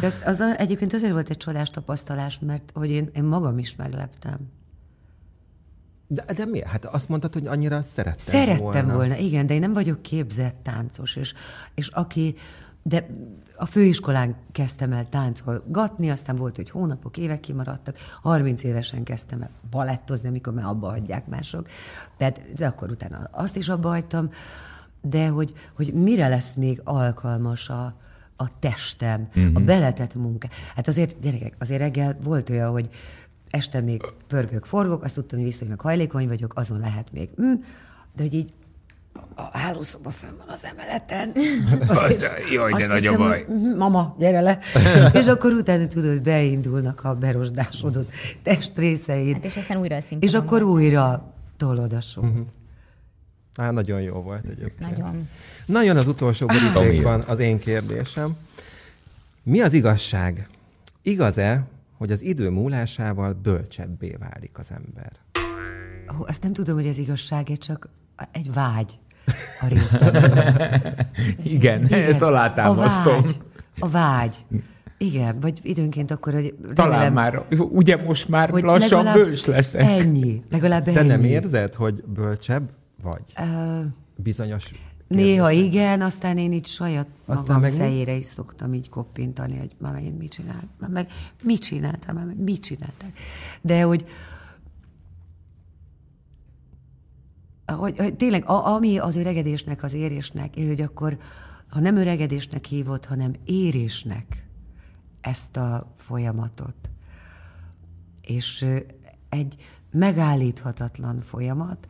De 0.00 0.06
az, 0.06 0.22
az 0.26 0.40
a, 0.40 0.54
egyébként 0.58 0.94
azért 0.94 1.12
volt 1.12 1.30
egy 1.30 1.36
csodás 1.36 1.70
tapasztalás, 1.70 2.38
mert 2.46 2.70
hogy 2.74 2.90
én, 2.90 3.08
én 3.14 3.22
magam 3.22 3.58
is 3.58 3.76
megleptem. 3.76 4.38
De, 6.06 6.24
de 6.36 6.44
miért? 6.44 6.66
Hát 6.66 6.84
azt 6.84 7.08
mondtad, 7.08 7.32
hogy 7.32 7.46
annyira 7.46 7.82
szerettem 7.82 8.34
Szerettem 8.34 8.88
volna, 8.88 9.16
igen, 9.16 9.46
de 9.46 9.54
én 9.54 9.60
nem 9.60 9.72
vagyok 9.72 10.02
képzett 10.02 10.56
táncos, 10.62 11.16
és, 11.16 11.34
és 11.74 11.88
aki 11.88 12.34
de 12.82 13.06
a 13.58 13.66
főiskolán 13.66 14.36
kezdtem 14.52 14.92
el 14.92 15.08
táncolgatni, 15.08 16.10
aztán 16.10 16.36
volt, 16.36 16.56
hogy 16.56 16.70
hónapok, 16.70 17.16
évek 17.16 17.40
kimaradtak, 17.40 17.96
30 18.22 18.62
évesen 18.62 19.02
kezdtem 19.02 19.42
el 19.42 19.50
balettozni, 19.70 20.28
amikor 20.28 20.52
már 20.52 20.64
abba 20.64 20.88
hagyják 20.88 21.26
mások. 21.26 21.68
Tehát, 22.16 22.40
akkor 22.60 22.90
utána 22.90 23.28
azt 23.32 23.56
is 23.56 23.68
abba 23.68 23.88
hagytam, 23.88 24.30
de 25.00 25.28
hogy, 25.28 25.52
hogy 25.74 25.92
mire 25.92 26.28
lesz 26.28 26.54
még 26.54 26.80
alkalmas 26.84 27.68
a, 27.68 27.94
a 28.36 28.58
testem, 28.58 29.28
uh-huh. 29.28 29.52
a 29.54 29.60
beletett 29.60 30.14
munka. 30.14 30.48
Hát 30.74 30.88
azért, 30.88 31.20
gyerekek, 31.20 31.54
azért 31.58 31.80
reggel 31.80 32.16
volt 32.22 32.50
olyan, 32.50 32.70
hogy 32.70 32.88
este 33.50 33.80
még 33.80 34.02
pörgök, 34.26 34.64
forgok, 34.64 35.02
azt 35.02 35.14
tudtam, 35.14 35.38
hogy 35.38 35.48
viszonylag 35.48 35.80
hajlékony 35.80 36.28
vagyok, 36.28 36.52
azon 36.56 36.78
lehet 36.78 37.12
még. 37.12 37.30
Mm, 37.42 37.52
de 38.16 38.22
hogy 38.22 38.34
így 38.34 38.52
a 39.34 39.58
hálószoba 39.58 40.10
fönn 40.10 40.36
van 40.38 40.48
az 40.48 40.64
emeleten. 40.64 41.32
Azt, 42.06 42.34
jaj, 42.52 42.72
de 42.72 42.86
nagy 42.86 43.06
a 43.06 43.16
baj. 43.16 43.46
Mama, 43.76 44.14
gyere 44.18 44.40
le. 44.40 44.58
és 45.20 45.26
akkor 45.26 45.52
utána 45.52 45.86
tudod, 45.86 46.22
beindulnak 46.22 47.04
a 47.04 47.14
berosdásodott 47.14 48.10
testrészeid. 48.42 49.34
Hát 49.34 49.44
és 49.44 49.56
aztán 49.56 49.78
újra 49.78 49.96
a 49.96 50.02
És 50.18 50.34
akkor 50.34 50.62
újra 50.62 51.34
tolod 51.56 51.92
a 51.92 52.00
sót. 52.00 52.24
Uh-huh. 52.24 52.46
Á, 53.56 53.70
nagyon 53.70 54.00
jó 54.00 54.22
volt 54.22 54.48
egyébként. 54.48 54.90
Nagyon. 54.90 55.28
Nagyon 55.66 55.96
az 55.96 56.06
utolsó 56.06 56.46
borítékban 56.46 57.20
az 57.20 57.38
én 57.38 57.58
kérdésem. 57.58 58.36
Mi 59.42 59.60
az 59.60 59.72
igazság? 59.72 60.48
Igaz-e, 61.02 61.66
hogy 61.96 62.10
az 62.10 62.22
idő 62.22 62.50
múlásával 62.50 63.32
bölcsebbé 63.32 64.16
válik 64.18 64.58
az 64.58 64.70
ember? 64.70 65.12
Ó, 66.20 66.24
azt 66.26 66.42
nem 66.42 66.52
tudom, 66.52 66.74
hogy 66.74 66.86
ez 66.86 66.98
igazság, 66.98 67.52
csak 67.58 67.88
egy 68.32 68.52
vágy 68.52 68.98
a. 69.60 69.66
Igen, 71.42 71.84
Igen, 71.84 72.02
ezt 72.02 72.22
alátámasztom. 72.22 73.14
A 73.16 73.22
vágy. 73.22 73.36
A 73.78 73.88
vágy. 73.88 74.44
Igen, 74.98 75.36
vagy 75.40 75.58
időnként 75.62 76.10
akkor, 76.10 76.32
hogy 76.32 76.54
Talán 76.74 76.90
remélem, 76.90 77.12
már, 77.12 77.42
ugye 77.58 77.96
most 77.96 78.28
már 78.28 78.50
hogy 78.50 78.62
lassan 78.62 79.12
bölcs 79.12 79.46
leszek. 79.46 79.82
Ennyi, 79.82 80.42
legalább 80.50 80.86
ennyi. 80.88 80.96
De 80.96 81.02
nem 81.02 81.24
érzed, 81.24 81.74
hogy 81.74 82.02
bölcsebb 82.04 82.70
vagy? 83.02 83.22
Uh, 83.38 83.84
Bizonyos 84.16 84.70
Néha 85.08 85.50
igen, 85.50 86.00
aztán 86.00 86.38
én 86.38 86.52
így 86.52 86.66
saját 86.66 87.06
aztán 87.24 87.44
magam 87.44 87.60
meg 87.60 87.72
fejére 87.72 88.12
is 88.12 88.24
szoktam 88.24 88.74
így 88.74 88.88
koppintani, 88.88 89.58
hogy 89.58 89.70
már 89.78 89.92
megint 89.92 90.18
mit 90.18 90.30
csinál, 90.30 90.62
már 90.78 90.90
meg 90.90 91.06
mit 91.42 91.62
csináltam, 91.62 92.14
már 92.14 92.24
meg 92.24 92.40
mit 92.40 92.62
csináltam. 92.62 93.08
De 93.60 93.82
hogy, 93.82 94.06
hogy, 97.74 97.98
hogy 97.98 98.14
tényleg, 98.14 98.48
a, 98.48 98.66
ami 98.66 98.98
az 98.98 99.16
öregedésnek, 99.16 99.82
az 99.82 99.94
érésnek, 99.94 100.54
hogy 100.54 100.80
akkor, 100.80 101.18
ha 101.68 101.80
nem 101.80 101.96
öregedésnek 101.96 102.64
hívott, 102.64 103.04
hanem 103.04 103.34
érésnek 103.44 104.46
ezt 105.20 105.56
a 105.56 105.92
folyamatot. 105.94 106.90
És 108.22 108.66
egy 109.28 109.56
megállíthatatlan 109.90 111.20
folyamat, 111.20 111.86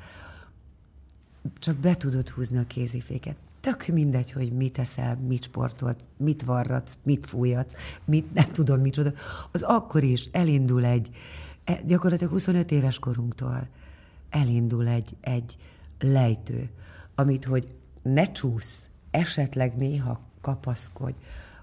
csak 1.58 1.76
be 1.76 1.94
tudod 1.94 2.28
húzni 2.28 2.58
a 2.58 2.66
kéziféket. 2.66 3.36
Tök 3.60 3.86
mindegy, 3.86 4.32
hogy 4.32 4.52
mit 4.52 4.78
eszel, 4.78 5.16
mit 5.16 5.42
sportolsz, 5.42 6.06
mit 6.16 6.42
varratsz, 6.42 6.96
mit 7.02 7.26
fújatsz, 7.26 7.74
mit 8.04 8.34
nem 8.34 8.44
tudom 8.44 8.80
micsoda. 8.80 9.12
Az 9.52 9.62
akkor 9.62 10.02
is 10.02 10.28
elindul 10.32 10.84
egy, 10.84 11.10
e, 11.64 11.80
gyakorlatilag 11.86 12.32
25 12.32 12.70
éves 12.70 12.98
korunktól 12.98 13.68
elindul 14.30 14.88
egy, 14.88 15.16
egy 15.20 15.56
lejtő, 15.98 16.70
amit, 17.14 17.44
hogy 17.44 17.74
ne 18.02 18.32
csúsz, 18.32 18.88
esetleg 19.10 19.76
néha 19.76 20.20
kapaszkodj, 20.40 21.16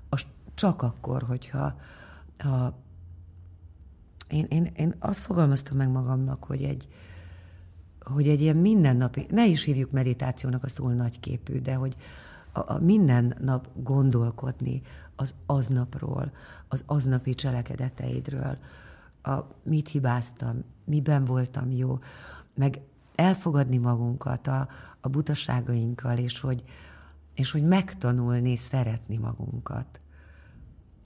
az 0.10 0.26
csak 0.54 0.82
akkor, 0.82 1.24
hogyha 1.24 1.76
ha 2.38 2.84
én, 4.30 4.46
én, 4.50 4.72
én 4.76 4.96
azt 5.00 5.20
fogalmaztam 5.20 5.78
meg 5.78 5.90
magamnak, 5.90 6.44
hogy 6.44 6.64
egy, 6.64 6.88
hogy 8.00 8.28
egy 8.28 8.42
ilyen 8.42 8.56
mindennapi, 8.56 9.26
ne 9.30 9.46
is 9.46 9.64
hívjuk 9.64 9.92
meditációnak 9.92 10.64
a 10.64 10.68
túl 10.68 10.94
nagy 10.94 11.20
képű, 11.20 11.62
de 11.62 11.74
hogy 11.74 11.96
a, 12.52 12.74
a 12.74 12.80
minden 12.80 13.38
nap 13.40 13.68
gondolkodni 13.74 14.82
az 15.16 15.34
aznapról, 15.46 16.32
az 16.68 16.84
aznapi 16.86 17.36
cselekedeteidről, 17.36 18.58
a, 19.22 19.40
mit 19.64 19.90
hibáztam, 19.90 20.64
miben 20.86 21.26
voltam 21.26 21.72
jó, 21.72 22.00
meg 22.56 22.80
elfogadni 23.16 23.78
magunkat 23.78 24.48
a, 24.48 24.68
a 25.02 25.08
butaságainkkal, 25.10 26.18
és 26.18 26.40
hogy, 26.40 26.64
és 27.34 27.52
hogy 27.52 27.64
megtanulni 27.64 28.56
szeretni 28.56 29.18
magunkat. 29.18 30.00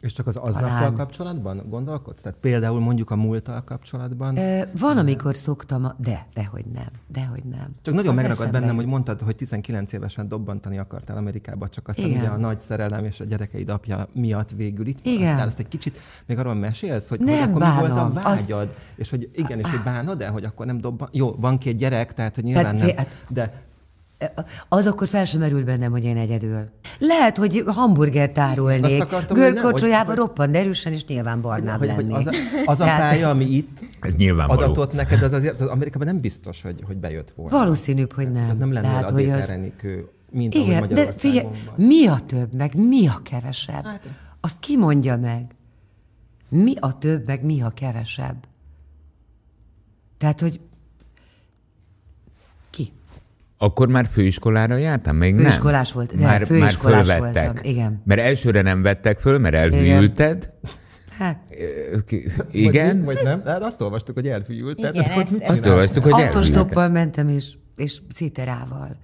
És 0.01 0.13
csak 0.13 0.27
az 0.27 0.35
aznappal 0.35 0.93
kapcsolatban 0.93 1.61
gondolkodsz? 1.69 2.21
Tehát 2.21 2.37
például 2.37 2.79
mondjuk 2.79 3.11
a 3.11 3.15
múlttal 3.15 3.63
kapcsolatban? 3.63 4.37
E, 4.37 4.71
van, 4.79 4.97
amikor 4.97 5.35
szoktam, 5.35 5.93
de, 5.97 6.27
dehogy 6.33 6.65
nem, 6.65 6.87
dehogy 7.07 7.43
nem. 7.43 7.71
Csak 7.81 7.93
nagyon 7.93 8.17
az 8.17 8.21
megragad 8.21 8.51
bennem, 8.51 8.75
hogy 8.75 8.85
mondtad, 8.85 9.21
hogy 9.21 9.35
19 9.35 9.93
évesen 9.93 10.27
dobbantani 10.27 10.77
akartál 10.77 11.17
Amerikába, 11.17 11.69
csak 11.69 11.87
aztán 11.87 12.05
Igen. 12.05 12.19
ugye 12.19 12.29
a 12.29 12.37
nagy 12.37 12.59
szerelem 12.59 13.05
és 13.05 13.19
a 13.19 13.23
gyerekeid 13.23 13.69
apja 13.69 14.07
miatt 14.13 14.49
végül 14.51 14.87
itt 14.87 15.05
Igen. 15.05 15.19
maradtál. 15.19 15.47
Ezt 15.47 15.59
egy 15.59 15.67
kicsit 15.67 15.99
még 16.25 16.37
arról 16.37 16.53
mesélsz, 16.53 17.09
hogy, 17.09 17.19
nem 17.19 17.35
hogy 17.35 17.49
akkor 17.49 17.59
bánom. 17.59 17.83
mi 17.83 17.89
volt 17.89 18.15
a 18.15 18.21
vágyad? 18.21 18.67
Az... 18.67 18.75
És 18.95 19.09
hogy 19.09 19.29
igen, 19.33 19.59
és 19.59 19.69
hogy 19.69 19.83
bánod-e, 19.83 20.27
hogy 20.27 20.43
akkor 20.43 20.65
nem 20.65 20.77
dobban... 20.81 21.09
Jó, 21.11 21.31
van 21.31 21.57
két 21.57 21.77
gyerek, 21.77 22.13
tehát 22.13 22.35
hogy 22.35 22.43
nyilván 22.43 22.77
tehát, 22.77 22.85
nem, 22.85 22.95
hát- 22.95 23.15
de 23.29 23.67
az 24.69 24.87
akkor 24.87 25.07
fel 25.07 25.25
sem 25.25 25.39
merült 25.39 25.65
bennem, 25.65 25.91
hogy 25.91 26.03
én 26.03 26.17
egyedül. 26.17 26.69
Lehet, 26.99 27.37
hogy 27.37 27.63
hamburgert 27.67 28.33
tárolnék. 28.33 29.03
Görkorcsolyával 29.29 30.15
roppant 30.15 30.55
erősen, 30.55 30.93
és 30.93 31.05
nyilván 31.05 31.41
barnább 31.41 31.77
hogy, 31.79 31.87
lennék. 31.87 32.15
az, 32.15 32.27
a, 32.27 32.31
az 32.65 32.79
a 32.79 32.85
pálya, 32.85 33.29
ami 33.29 33.45
itt 33.45 33.79
Ez 34.01 34.15
nyilvánvaló. 34.15 34.61
adatot 34.61 34.93
neked, 34.93 35.21
az, 35.21 35.33
azért, 35.33 35.61
az 35.61 35.67
Amerikában 35.67 36.07
nem 36.07 36.19
biztos, 36.19 36.61
hogy, 36.61 36.83
hogy 36.85 36.97
bejött 36.97 37.31
volna. 37.31 37.57
Valószínűbb, 37.57 38.13
hogy 38.13 38.31
nem. 38.31 38.41
Tehát 38.41 38.57
nem 38.57 38.73
lenne 38.73 38.87
Tehát, 38.87 39.09
hogy 39.09 39.29
az... 39.29 39.49
Erenikő, 39.49 40.09
mint 40.31 40.53
Igen, 40.53 40.87
de 40.87 41.11
figyelj, 41.13 41.47
mi 41.75 42.07
a 42.07 42.19
több, 42.25 42.53
meg 42.53 42.75
mi 42.75 43.07
a 43.07 43.19
kevesebb? 43.23 43.85
Hát, 43.85 44.07
Azt 44.41 44.59
ki 44.59 44.77
mondja 44.77 45.17
meg? 45.17 45.55
Mi 46.49 46.73
a 46.79 46.97
több, 46.97 47.27
meg 47.27 47.43
mi 47.43 47.61
a 47.61 47.69
kevesebb? 47.69 48.47
Tehát, 50.17 50.39
hogy 50.39 50.59
akkor 53.61 53.87
már 53.87 54.07
főiskolára 54.11 54.77
jártam? 54.77 55.15
Még 55.15 55.35
Főiskolás 55.35 55.91
volt, 55.91 56.15
de 56.15 56.25
már, 56.25 56.45
főiskolás 56.45 57.07
már 57.07 57.17
fölvettek. 57.17 57.45
voltam, 57.45 57.71
igen. 57.71 58.01
Mert 58.05 58.21
elsőre 58.21 58.61
nem 58.61 58.81
vettek 58.81 59.19
föl, 59.19 59.37
mert 59.37 59.55
elhűlted. 59.55 60.49
Hát. 61.17 61.39
Igen? 62.51 63.03
Vagy, 63.03 63.15
vagy 63.15 63.23
nem? 63.23 63.41
Hát 63.45 63.63
azt 63.63 63.81
olvastuk, 63.81 64.15
hogy 64.15 64.27
elhűlted. 64.27 64.95
Igen, 64.95 65.09
hát, 65.09 65.17
ezt, 65.17 65.49
azt 65.49 65.65
olvastuk, 65.65 66.03
hogy 66.03 66.11
Autostoppal 66.11 66.89
mentem, 66.89 67.27
és, 67.27 67.53
és 67.75 68.01
citerával. 68.13 68.97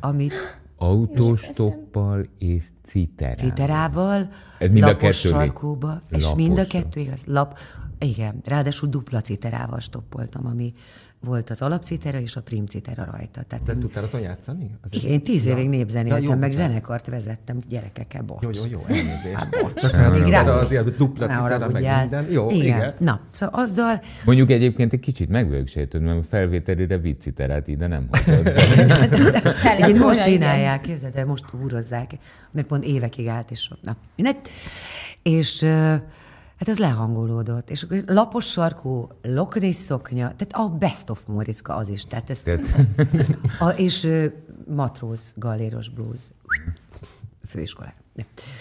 Amit 0.00 0.34
Autóstoppal 0.78 2.24
és 2.38 2.64
citerával. 2.84 3.48
Citerával, 3.48 4.28
mind 4.58 4.82
a 4.82 4.86
lapos 4.86 5.18
sarkóba, 5.18 6.00
és 6.10 6.22
lapos. 6.22 6.44
mind 6.44 6.58
a 6.58 6.66
kettő 6.66 7.00
igaz, 7.00 7.24
lap, 7.26 7.58
igen, 7.98 8.40
ráadásul 8.44 8.88
dupla 8.88 9.20
citerával 9.20 9.80
stoppoltam, 9.80 10.46
ami 10.46 10.74
volt 11.20 11.50
az 11.50 11.62
alapcitera 11.62 12.20
és 12.20 12.36
a 12.36 12.42
primcitera 12.42 13.04
rajta. 13.04 13.42
Tehát 13.42 13.64
De 13.64 13.78
tudtál 13.78 14.04
azon 14.04 14.20
játszani? 14.20 14.70
Az 14.82 14.94
igen, 14.94 15.10
én 15.10 15.22
tíz 15.22 15.46
évig 15.46 15.68
népzenéltem, 15.68 16.22
ja, 16.22 16.36
meg 16.36 16.52
zenekart 16.52 17.06
vezettem 17.06 17.58
gyerekekkel, 17.68 18.22
bocs. 18.22 18.42
Jó, 18.42 18.50
jó, 18.50 18.70
jó, 18.70 18.84
elnézést. 18.86 19.34
Hát, 19.34 19.56
bocs. 19.62 19.74
Csak 19.74 19.90
hát 19.90 20.28
rá, 20.28 20.42
azért 20.42 20.96
dupla 20.96 21.26
citera, 21.26 21.68
meg 21.68 22.00
minden. 22.00 22.30
Jó, 22.30 22.50
igen. 22.50 22.64
igen. 22.64 22.94
Na, 22.98 23.20
szóval 23.32 23.60
azzal... 23.60 24.00
Mondjuk 24.24 24.50
egyébként 24.50 24.92
egy 24.92 25.00
kicsit 25.00 25.28
megvőgsejtőd, 25.28 26.02
mert 26.02 26.18
a 26.18 26.22
felvételére 26.22 26.98
vicciterát 26.98 27.68
ide 27.68 27.86
nem 27.86 28.08
hozod. 28.10 28.46
Egyébként 29.64 29.98
most 29.98 30.22
csinálják, 30.22 30.80
képzeld 30.80 31.16
el, 31.16 31.26
most 31.26 31.44
úrozzák, 31.62 32.10
mert 32.50 32.66
pont 32.66 32.84
évekig 32.84 33.26
állt, 33.26 33.50
és 33.50 33.70
na, 33.82 33.96
És 35.22 35.66
Hát 36.56 36.68
ez 36.68 36.78
lehangolódott. 36.78 37.70
És 37.70 37.86
lapos 38.06 38.46
sarkú, 38.46 39.08
lokni 39.22 39.72
szoknya, 39.72 40.34
tehát 40.36 40.52
a 40.52 40.76
best 40.78 41.10
of 41.10 41.22
Moritzka 41.26 41.74
az 41.74 41.88
is. 41.88 42.04
Tehát 42.04 42.30
ez, 42.30 42.42
a, 43.58 43.68
és 43.68 44.04
uh, 44.04 44.24
matróz, 44.66 45.20
galéros 45.34 45.88
blues 45.88 46.20
főiskolán. 47.46 47.94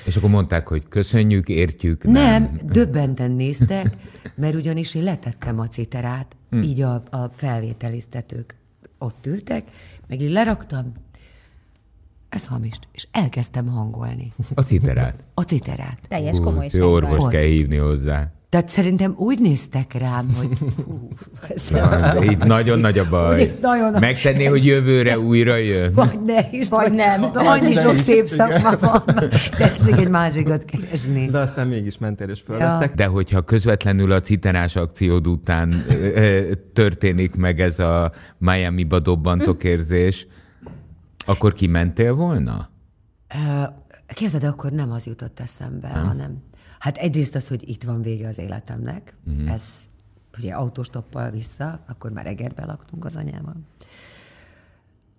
És 0.06 0.16
akkor 0.16 0.30
mondták, 0.30 0.68
hogy 0.68 0.88
köszönjük, 0.88 1.50
értjük. 1.50 2.04
Nem, 2.04 2.14
nem 2.14 2.60
döbbenten 2.66 3.32
néztek, 3.32 3.98
mert 4.36 4.56
ugyanis 4.56 4.96
én 4.96 5.04
letettem 5.04 5.60
a 5.60 5.68
citerát, 5.68 6.36
hmm. 6.50 6.62
így 6.62 6.82
a, 6.82 6.94
a 7.10 7.30
felvételiztetők 7.34 8.56
ott 8.98 9.26
ültek, 9.26 9.68
meg 10.08 10.22
így 10.22 10.32
leraktam, 10.32 10.94
ez 12.36 12.48
hamis. 12.48 12.80
És 12.92 13.08
elkezdtem 13.12 13.68
hangolni. 13.68 14.34
A 14.54 14.62
citerát? 14.62 15.16
A 15.34 15.42
citerát. 15.42 16.00
Teljes 16.08 16.38
komoly 16.38 16.68
orvos 16.82 17.28
kell 17.30 17.44
hívni 17.44 17.76
hozzá. 17.76 18.30
Tehát 18.50 18.70
szerintem 18.70 19.14
úgy 19.18 19.40
néztek 19.40 19.94
rám, 19.94 20.36
hogy 20.38 20.58
hú, 20.86 21.08
Na, 21.72 22.24
itt 22.24 22.44
nagyon 22.44 22.80
nagy 22.80 22.98
a 22.98 23.10
baj. 23.10 23.52
Nagyon 23.62 23.92
nagy. 23.92 24.02
Megtenni, 24.02 24.46
hogy 24.46 24.66
jövőre 24.66 25.20
újra 25.20 25.56
jön. 25.56 25.94
vagy 25.94 26.20
ne 26.26 26.40
is, 26.52 26.70
Vagy 26.70 26.94
nem. 26.94 27.24
Annyi 27.34 27.74
De 27.74 27.82
sok 27.82 27.94
is, 27.94 28.00
szép 28.00 28.28
szakma 28.28 28.78
van. 28.80 29.04
Tessék 29.58 29.96
egy 29.98 30.10
másikat 30.10 30.66
keresni. 30.66 31.26
De 31.26 31.38
aztán 31.38 31.68
mégis 31.68 31.98
mentél 31.98 32.30
és 32.30 32.42
fölvettek. 32.46 32.94
De 32.94 33.06
hogyha 33.06 33.42
közvetlenül 33.42 34.12
a 34.12 34.20
citerás 34.20 34.76
akciód 34.76 35.28
után 35.28 35.86
ö, 35.90 35.94
ö, 35.94 36.52
történik 36.74 37.36
meg 37.36 37.60
ez 37.60 37.80
a 37.80 38.12
Miami-ba 38.38 39.00
dobbantok 39.00 39.64
érzés, 39.64 40.28
akkor 41.26 41.54
kimentél 41.54 42.14
volna? 42.14 42.70
Képzeld, 44.08 44.44
akkor 44.44 44.72
nem 44.72 44.92
az 44.92 45.06
jutott 45.06 45.40
eszembe, 45.40 45.92
nem. 45.94 46.06
hanem 46.06 46.44
hát 46.80 46.98
egyrészt 46.98 47.36
az, 47.36 47.48
hogy 47.48 47.70
itt 47.70 47.84
van 47.84 48.02
vége 48.02 48.28
az 48.28 48.38
életemnek, 48.38 49.16
uh-huh. 49.26 49.52
ez 49.52 49.64
ugye 50.38 50.54
autostoppal 50.54 51.30
vissza, 51.30 51.80
akkor 51.88 52.12
már 52.12 52.26
Egerbe 52.26 52.66
laktunk 52.66 53.06
az 53.06 53.16
anyával. 53.16 53.56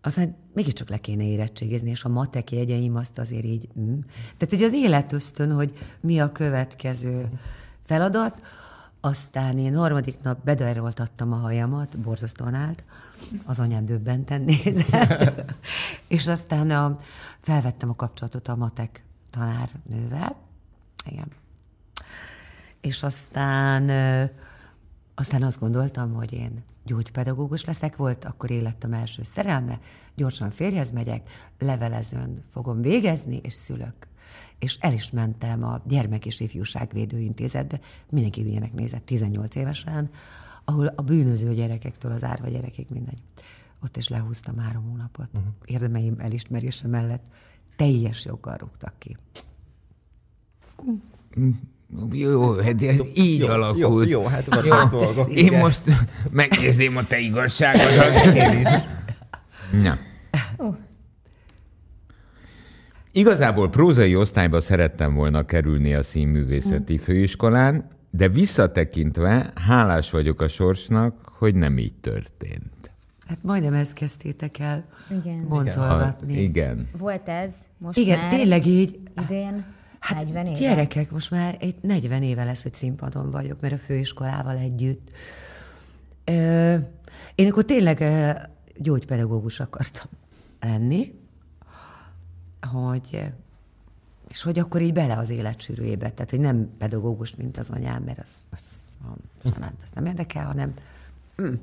Aztán 0.03 0.37
mégiscsak 0.55 0.89
le 0.89 0.99
kéne 0.99 1.25
érettségizni, 1.25 1.91
és 1.91 2.05
a 2.05 2.09
matek 2.09 2.51
jegyeim 2.53 2.97
azt 2.97 3.19
azért 3.19 3.45
így... 3.45 3.69
Mm. 3.81 3.99
Tehát 4.37 4.55
ugye 4.55 4.65
az 4.65 4.73
életösztön, 4.73 5.53
hogy 5.53 5.73
mi 6.01 6.21
a 6.21 6.33
következő 6.33 7.29
feladat, 7.85 8.41
aztán 9.01 9.59
én 9.59 9.77
harmadik 9.77 10.23
nap 10.23 10.45
bedaroltattam 10.45 11.33
a 11.33 11.37
hajamat, 11.37 11.99
borzasztóan 11.99 12.55
állt, 12.55 12.85
az 13.45 13.59
anyám 13.59 13.85
döbbenten 13.85 14.43
nézett, 14.43 15.55
és 16.17 16.27
aztán 16.27 16.71
a, 16.71 16.99
felvettem 17.41 17.91
a 17.91 17.95
kapcsolatot 17.95 18.49
a 18.49 18.57
matek 18.57 19.05
tanárnővel, 19.31 20.37
igen. 21.05 21.29
És 22.81 23.03
aztán, 23.03 23.91
aztán 25.15 25.43
azt 25.43 25.61
gondoltam, 25.61 26.15
hogy 26.15 26.33
én 26.33 26.65
gyógypedagógus 26.85 27.65
leszek, 27.65 27.97
volt 27.97 28.25
akkor 28.25 28.51
életem 28.51 28.93
első 28.93 29.23
szerelme, 29.23 29.79
gyorsan 30.15 30.51
férjhez 30.51 30.91
megyek, 30.91 31.51
levelezőn 31.59 32.45
fogom 32.53 32.81
végezni, 32.81 33.41
és 33.43 33.55
szülök. 33.55 33.95
És 34.59 34.77
el 34.81 34.93
is 34.93 35.11
mentem 35.11 35.65
a 35.65 35.81
Gyermek 35.87 36.27
és 36.27 36.41
Ifjúságvédő 36.41 37.19
Intézetbe, 37.19 37.81
mindenki 38.11 38.43
hülyének 38.43 38.73
nézett 38.73 39.07
18 39.07 39.55
évesen, 39.55 40.11
ahol 40.69 40.87
a 40.87 41.03
bűnöző 41.03 41.55
gyerekektől 41.55 42.13
az 42.13 42.25
árva 42.25 42.49
gyerekig 42.49 42.87
mindegy. 42.91 43.19
Ott 43.83 43.97
is 43.97 44.09
lehúztam 44.09 44.59
három 44.59 44.83
hónapot. 44.91 45.29
Uh-huh. 45.35 45.53
Érdemeim 45.65 46.15
elismerése 46.19 46.89
mellett 46.89 47.25
teljes 47.77 48.25
joggal 48.25 48.57
rúgtak 48.57 48.95
ki. 48.99 49.17
Jó, 52.13 52.53
hát 52.55 52.83
ez 52.83 53.01
így 53.15 53.39
jó, 53.39 53.47
alakult. 53.47 54.09
jó, 54.09 54.21
jó, 54.21 54.27
hát 54.27 54.45
vannak 54.45 54.91
dolgok. 54.91 55.31
Én 55.31 55.47
Igen. 55.47 55.61
most 55.61 55.81
megnézném 56.31 56.97
a 56.97 57.07
te 57.07 57.19
igazságodat. 57.19 58.35
Én 58.35 58.61
is. 58.61 58.69
Na. 59.83 59.99
Igazából 63.13 63.69
prózai 63.71 64.17
osztályba 64.17 64.61
szerettem 64.61 65.15
volna 65.15 65.45
kerülni 65.45 65.95
a 65.95 66.03
színművészeti 66.03 66.99
főiskolán, 66.99 67.89
de 68.17 68.29
visszatekintve 68.29 69.53
hálás 69.55 70.11
vagyok 70.11 70.41
a 70.41 70.49
sorsnak, 70.49 71.19
hogy 71.39 71.55
nem 71.55 71.79
így 71.79 71.95
történt. 71.95 72.91
Hát 73.27 73.43
majdnem 73.43 73.75
ezt 73.75 73.93
kezdtétek 73.93 74.59
el 74.59 74.85
Igen. 75.11 75.39
A, 75.45 75.47
boncolgatni. 75.49 76.43
igen. 76.43 76.89
Volt 76.99 77.29
ez, 77.29 77.55
most 77.79 77.99
Igen, 77.99 78.19
már 78.19 78.31
tényleg 78.31 78.67
így. 78.67 78.99
idén 79.23 79.65
Hát 80.01 80.25
40 80.25 80.47
éve. 80.47 80.59
gyerekek, 80.59 81.11
most 81.11 81.31
már 81.31 81.57
egy 81.61 81.77
40 81.81 82.23
éve 82.23 82.45
lesz, 82.45 82.63
hogy 82.63 82.75
színpadon 82.75 83.31
vagyok, 83.31 83.61
mert 83.61 83.75
a 83.75 83.79
főiskolával 83.79 84.57
együtt. 84.57 85.11
Ö, 86.25 86.75
én 87.35 87.51
akkor 87.51 87.65
tényleg 87.65 88.01
ö, 88.01 88.31
gyógypedagógus 88.77 89.61
akartam 89.61 90.07
lenni, 90.61 91.05
hogy 92.73 93.25
és 94.29 94.43
hogy 94.43 94.59
akkor 94.59 94.83
így 94.83 94.93
bele 94.93 95.17
az 95.17 95.31
élet 95.31 95.61
sűrűjébe, 95.61 96.11
tehát 96.11 96.31
hogy 96.31 96.41
nem 96.41 96.71
pedagógus, 96.79 97.35
mint 97.35 97.59
az 97.59 97.71
anyám, 97.71 98.03
mert 98.03 98.19
az, 98.19 98.35
az, 98.51 98.97
az, 99.45 99.53
az 99.83 99.91
nem 99.95 100.07
érdekel, 100.07 100.47
hanem 100.47 100.75
mm. 101.43 101.55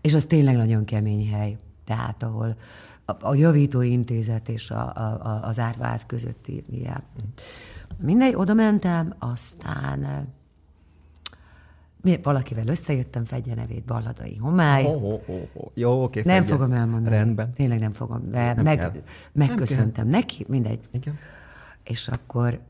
és 0.00 0.14
az 0.14 0.24
tényleg 0.24 0.56
nagyon 0.56 0.84
kemény 0.84 1.30
hely, 1.30 1.58
tehát 1.84 2.22
ahol 2.22 2.56
a, 3.04 3.12
a 3.20 3.34
javító 3.34 3.80
intézet 3.80 4.48
és 4.48 4.70
a, 4.70 4.92
a, 4.94 5.26
a, 5.26 5.46
az 5.46 5.58
árváz 5.58 6.06
közötti 6.06 6.64
ilyen. 6.70 7.02
Mindegy, 8.02 8.34
oda 8.34 8.54
mentem, 8.54 9.14
aztán 9.18 10.04
eh, 10.04 10.22
valakivel 12.22 12.66
összejöttem, 12.66 13.24
Fedje 13.24 13.54
nevét, 13.54 13.84
Balladai 13.84 14.36
Homály. 14.36 14.84
Ho, 14.84 14.98
ho, 14.98 15.18
ho, 15.26 15.38
ho. 15.54 15.68
Jó, 15.74 16.02
oké. 16.02 16.22
Nem 16.24 16.44
fogom 16.44 16.72
elmondani. 16.72 17.16
Rendben. 17.16 17.52
Tényleg 17.52 17.78
nem 17.78 17.92
fogom, 17.92 18.22
de 18.22 18.54
Nem 18.54 18.64
kell. 18.64 18.74
meg, 18.74 19.02
megköszöntem 19.32 20.08
neki, 20.08 20.44
mindegy. 20.48 20.80
Igen. 20.90 21.18
És 21.88 22.08
akkor, 22.08 22.60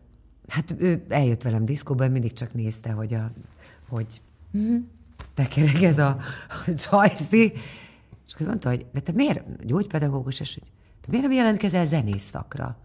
hát 0.48 0.74
ő 0.78 1.06
eljött 1.08 1.42
velem 1.42 1.64
diszkóba, 1.64 2.08
mindig 2.08 2.32
csak 2.32 2.52
nézte, 2.52 2.92
hogy 2.92 3.14
a, 3.14 3.30
hogy 3.88 4.20
tekereg 5.34 5.82
ez 5.82 5.98
a, 5.98 6.16
a 6.66 6.74
csajszti. 6.74 7.52
És 8.26 8.34
akkor 8.34 8.46
mondta, 8.46 8.68
hogy 8.68 8.86
de 8.92 9.00
te 9.00 9.12
miért 9.12 9.66
gyógypedagógus, 9.66 10.40
és 10.40 10.54
hogy 10.54 10.68
te 11.00 11.10
miért 11.10 11.22
nem 11.22 11.32
jelentkezel 11.32 11.86
zenész 11.86 12.22
szakra? 12.22 12.78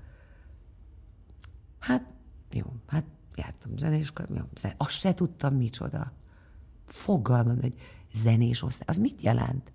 Hát, 1.79 2.03
jó, 2.51 2.65
hát 2.87 3.05
jártam 3.35 3.77
zenéskolá, 3.77 4.27
jó, 4.35 4.43
zen- 4.55 4.75
azt 4.77 4.99
se 4.99 5.13
tudtam 5.13 5.55
micsoda. 5.55 6.11
Fogalmam, 6.85 7.61
hogy 7.61 7.73
zenés 8.13 8.63
osztály, 8.63 8.85
az 8.87 8.97
mit 8.97 9.21
jelent? 9.21 9.71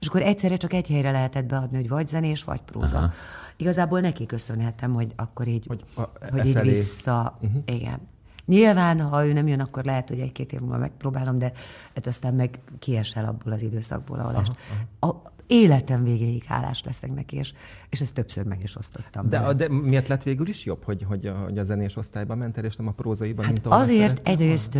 És 0.00 0.06
akkor 0.06 0.22
egyszerre 0.22 0.56
csak 0.56 0.72
egy 0.72 0.88
helyre 0.88 1.10
lehetett 1.10 1.46
beadni, 1.46 1.76
hogy 1.76 1.88
vagy 1.88 2.06
zenés, 2.08 2.44
vagy 2.44 2.60
próza. 2.60 2.96
Aha. 2.96 3.12
Igazából 3.56 4.00
neki 4.00 4.26
köszönhetem, 4.26 4.92
hogy 4.92 5.12
akkor 5.16 5.48
így, 5.48 5.66
Hogy 5.66 5.84
a- 5.94 6.10
hogy 6.30 6.46
így 6.46 6.54
efelé. 6.54 6.68
vissza, 6.70 7.38
uh-huh. 7.42 7.62
igen. 7.66 8.00
Nyilván, 8.46 9.00
ha 9.00 9.26
ő 9.26 9.32
nem 9.32 9.48
jön, 9.48 9.60
akkor 9.60 9.84
lehet, 9.84 10.08
hogy 10.08 10.20
egy-két 10.20 10.52
év 10.52 10.60
múlva 10.60 10.76
megpróbálom, 10.78 11.38
de 11.38 11.52
hát 11.94 12.06
aztán 12.06 12.34
meg 12.34 12.60
kiesel 12.78 13.24
abból 13.24 13.52
az 13.52 13.62
időszakból, 13.62 14.18
ahol 14.18 14.34
aha, 14.34 14.54
aha. 15.00 15.12
a 15.12 15.22
életem 15.46 16.04
végéig 16.04 16.44
hálás 16.44 16.82
leszek 16.84 17.14
neki, 17.14 17.36
és, 17.36 17.52
és 17.88 18.00
ezt 18.00 18.14
többször 18.14 18.44
meg 18.44 18.62
is 18.62 18.76
osztottam. 18.76 19.28
De, 19.28 19.40
vele. 19.40 19.52
de 19.52 19.68
miért 19.68 20.08
lett 20.08 20.22
végül 20.22 20.48
is 20.48 20.64
jobb, 20.64 20.84
hogy, 20.84 21.02
hogy, 21.08 21.26
a, 21.26 21.34
hogy 21.34 21.58
a 21.58 21.64
zenés 21.64 21.96
osztályban 21.96 22.38
mentél, 22.38 22.64
és 22.64 22.76
nem 22.76 22.86
a 22.88 22.92
prózaiban, 22.92 23.44
mint 23.46 23.58
Hát 23.58 23.66
ahol 23.66 23.80
azért 23.84 24.28
egyrészt, 24.28 24.74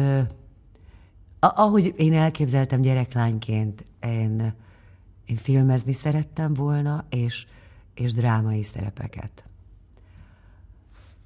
a- 1.41 1.53
ahogy 1.63 1.95
én 1.97 2.13
elképzeltem 2.15 2.81
gyereklányként, 2.81 3.85
én, 4.03 4.53
én 5.31 5.37
filmezni 5.37 5.93
szerettem 5.93 6.55
volna, 6.55 7.07
és, 7.09 7.47
és 7.95 8.13
drámai 8.13 8.63
szerepeket. 8.63 9.45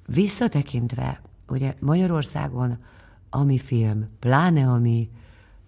Visszatekintve, 0.07 1.23
ugye 1.49 1.75
Magyarországon, 1.81 2.79
ami 3.31 3.59
film, 3.59 4.09
pláne 4.19 4.69
ami 4.69 5.11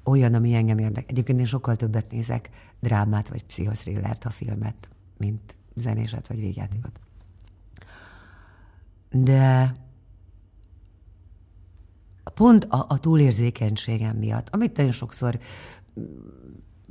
olyan, 0.04 0.34
ami 0.34 0.54
engem 0.54 0.78
érdekel. 0.78 1.08
Egyébként 1.08 1.38
én 1.38 1.44
sokkal 1.44 1.76
többet 1.76 2.10
nézek 2.10 2.50
drámát, 2.80 3.28
vagy 3.28 3.44
pszichoszrillert, 3.44 4.22
ha 4.22 4.30
filmet, 4.30 4.88
mint 5.18 5.56
zenéset, 5.74 6.28
vagy 6.28 6.38
végjátékot. 6.38 7.00
De 9.10 9.76
pont 12.34 12.64
a, 12.64 12.86
a 12.88 12.98
túlérzékenységem 12.98 14.16
miatt, 14.16 14.48
amit 14.48 14.76
nagyon 14.76 14.92
sokszor 14.92 15.38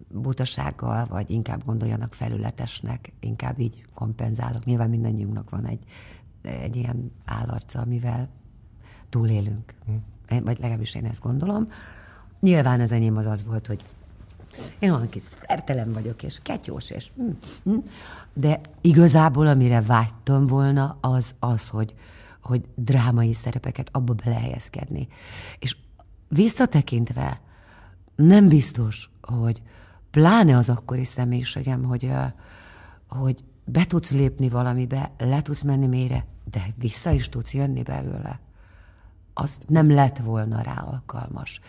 butasággal, 0.09 1.05
vagy 1.05 1.29
inkább 1.29 1.65
gondoljanak 1.65 2.13
felületesnek, 2.13 3.11
inkább 3.19 3.59
így 3.59 3.85
kompenzálok. 3.93 4.65
Nyilván 4.65 4.89
mindannyiunknak 4.89 5.49
van 5.49 5.65
egy, 5.65 5.83
egy 6.41 6.75
ilyen 6.75 7.11
állarca, 7.25 7.79
amivel 7.79 8.29
túlélünk. 9.09 9.73
Én- 10.29 10.43
Vagy 10.43 10.59
legalábbis 10.59 10.95
én 10.95 11.05
ezt 11.05 11.21
gondolom. 11.21 11.67
Nyilván 12.39 12.81
az 12.81 12.91
enyém 12.91 13.17
az 13.17 13.25
az 13.25 13.43
volt, 13.43 13.67
hogy 13.67 13.81
én 14.79 14.91
olyan 14.91 15.09
kis 15.09 15.23
szertelem 15.47 15.93
vagyok, 15.93 16.23
és 16.23 16.39
ketyós, 16.41 16.89
és 16.89 17.11
hm, 17.15 17.29
hm. 17.63 17.77
de 18.33 18.59
igazából 18.81 19.47
amire 19.47 19.81
vágytam 19.81 20.45
volna, 20.45 20.97
az 21.01 21.35
az, 21.39 21.69
hogy, 21.69 21.93
hogy 22.41 22.65
drámai 22.75 23.33
szerepeket 23.33 23.89
abba 23.91 24.13
belehelyezkedni. 24.13 25.07
És 25.59 25.77
visszatekintve 26.27 27.41
nem 28.15 28.47
biztos, 28.47 29.09
hogy 29.21 29.61
pláne 30.15 30.57
az 30.57 30.69
akkori 30.69 31.03
személyiségem, 31.03 31.83
hogy, 31.83 32.11
hogy 33.07 33.43
be 33.65 33.85
tudsz 33.85 34.11
lépni 34.11 34.49
valamibe, 34.49 35.11
le 35.17 35.41
tudsz 35.41 35.61
menni 35.61 35.87
mélyre, 35.87 36.25
de 36.51 36.65
vissza 36.77 37.11
is 37.11 37.29
tudsz 37.29 37.53
jönni 37.53 37.83
belőle 37.83 38.39
az 39.37 39.61
nem 39.67 39.91
lett 39.91 40.17
volna 40.17 40.61
rá 40.61 40.75
alkalmas. 40.75 41.59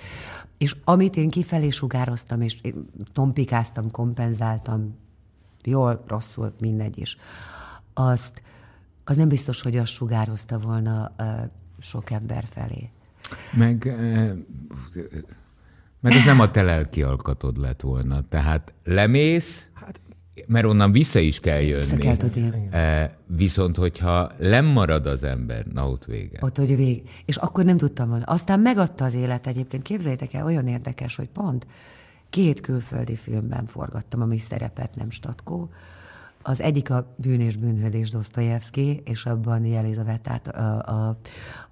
És 0.59 0.77
amit 0.85 1.17
én 1.17 1.31
kifelé 1.31 1.71
sugároztam, 1.71 2.41
és 2.41 2.59
én 2.63 2.91
tompikáztam, 3.13 3.91
kompenzáltam, 3.91 4.99
jól, 5.63 6.05
rosszul, 6.07 6.55
mindegy 6.61 6.99
is, 6.99 7.17
azt, 7.95 8.43
az 9.05 9.17
nem 9.17 9.29
biztos, 9.29 9.61
hogy 9.63 9.77
azt 9.77 9.93
sugározta 9.93 10.59
volna 10.59 11.13
uh, 11.19 11.27
sok 11.79 12.11
ember 12.11 12.45
felé. 12.51 12.91
Meg, 13.53 13.97
meg 16.01 16.13
ez 16.13 16.25
nem 16.25 16.41
a 16.41 16.51
te 16.51 16.63
lelki 16.63 17.03
alkatod 17.03 17.59
lett 17.59 17.81
volna. 17.81 18.21
Tehát 18.29 18.75
lemész, 18.85 19.69
hát, 19.75 20.01
mert 20.47 20.65
onnan 20.65 20.93
vissza 20.93 21.19
is 21.19 21.41
kell 21.41 21.61
jönni. 21.61 21.81
Vissza 21.81 21.97
kell 21.97 22.17
tudni. 22.17 22.69
Eh, 22.71 23.11
viszont, 23.27 23.77
hogyha 23.77 24.31
lemarad 24.39 25.07
az 25.07 25.25
ember, 25.25 25.67
na 25.67 25.91
ott 25.91 26.05
vége. 26.05 26.39
Ott, 26.41 26.57
hogy 26.57 26.77
vég. 26.77 27.03
És 27.25 27.37
akkor 27.37 27.65
nem 27.65 27.77
tudtam 27.77 28.09
volna. 28.09 28.25
Aztán 28.25 28.61
megadta 28.61 29.05
az 29.05 29.15
élet 29.15 29.47
egyébként. 29.47 29.83
Képzeljétek 29.83 30.33
el, 30.33 30.45
olyan 30.45 30.67
érdekes, 30.67 31.17
hogy 31.17 31.29
pont 31.29 31.67
két 32.31 32.61
külföldi 32.61 33.17
filmben 33.17 33.67
forgattam, 33.67 34.21
ami 34.21 34.39
szerepet 34.39 34.95
nem 34.95 35.11
statkó. 35.11 35.71
Az 36.43 36.61
egyik 36.61 36.91
a 36.91 37.15
Bűn 37.17 37.41
és 37.41 37.57
bűnhődés 37.57 38.11
Dostoyevsky, 38.11 39.03
és 39.05 39.27
abban 39.27 39.65
Jelizaveta, 39.65 40.35
a, 40.35 41.09
a, 41.09 41.19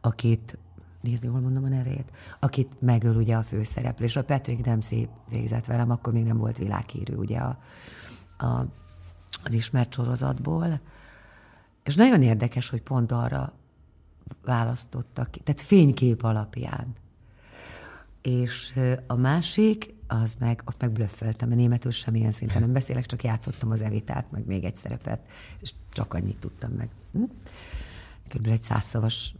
akit 0.00 0.58
nézd, 1.04 1.24
jól 1.24 1.40
mondom 1.40 1.64
a 1.64 1.68
nevét, 1.68 2.12
akit 2.40 2.80
megöl 2.80 3.16
ugye 3.16 3.36
a 3.36 3.42
főszereplő, 3.42 4.04
és 4.04 4.16
a 4.16 4.24
Patrick 4.24 4.60
Dempsey 4.60 5.08
végzett 5.30 5.66
velem, 5.66 5.90
akkor 5.90 6.12
még 6.12 6.24
nem 6.24 6.36
volt 6.36 6.58
világhírű 6.58 7.14
ugye 7.14 7.38
a, 7.38 7.58
a, 8.36 8.66
az 9.44 9.54
ismert 9.54 9.92
sorozatból. 9.92 10.80
És 11.84 11.94
nagyon 11.94 12.22
érdekes, 12.22 12.68
hogy 12.68 12.82
pont 12.82 13.12
arra 13.12 13.52
választottak, 14.44 15.30
tehát 15.30 15.60
fénykép 15.60 16.22
alapján. 16.22 16.92
És 18.22 18.80
a 19.06 19.14
másik, 19.14 19.94
az 20.06 20.34
meg, 20.38 20.62
ott 20.64 20.80
meg 20.80 20.90
blöffeltem, 20.90 21.48
mert 21.48 21.60
németül 21.60 21.90
semmilyen 21.90 22.32
szinten 22.32 22.60
nem 22.60 22.72
beszélek, 22.72 23.06
csak 23.06 23.22
játszottam 23.22 23.70
az 23.70 23.82
Evitát, 23.82 24.30
meg 24.30 24.46
még 24.46 24.64
egy 24.64 24.76
szerepet, 24.76 25.20
és 25.60 25.72
csak 25.90 26.14
annyit 26.14 26.38
tudtam 26.38 26.70
meg. 26.70 26.88
Hm? 27.12 27.22
Kb. 28.28 28.46
egy 28.46 28.62
százszavas 28.62 29.34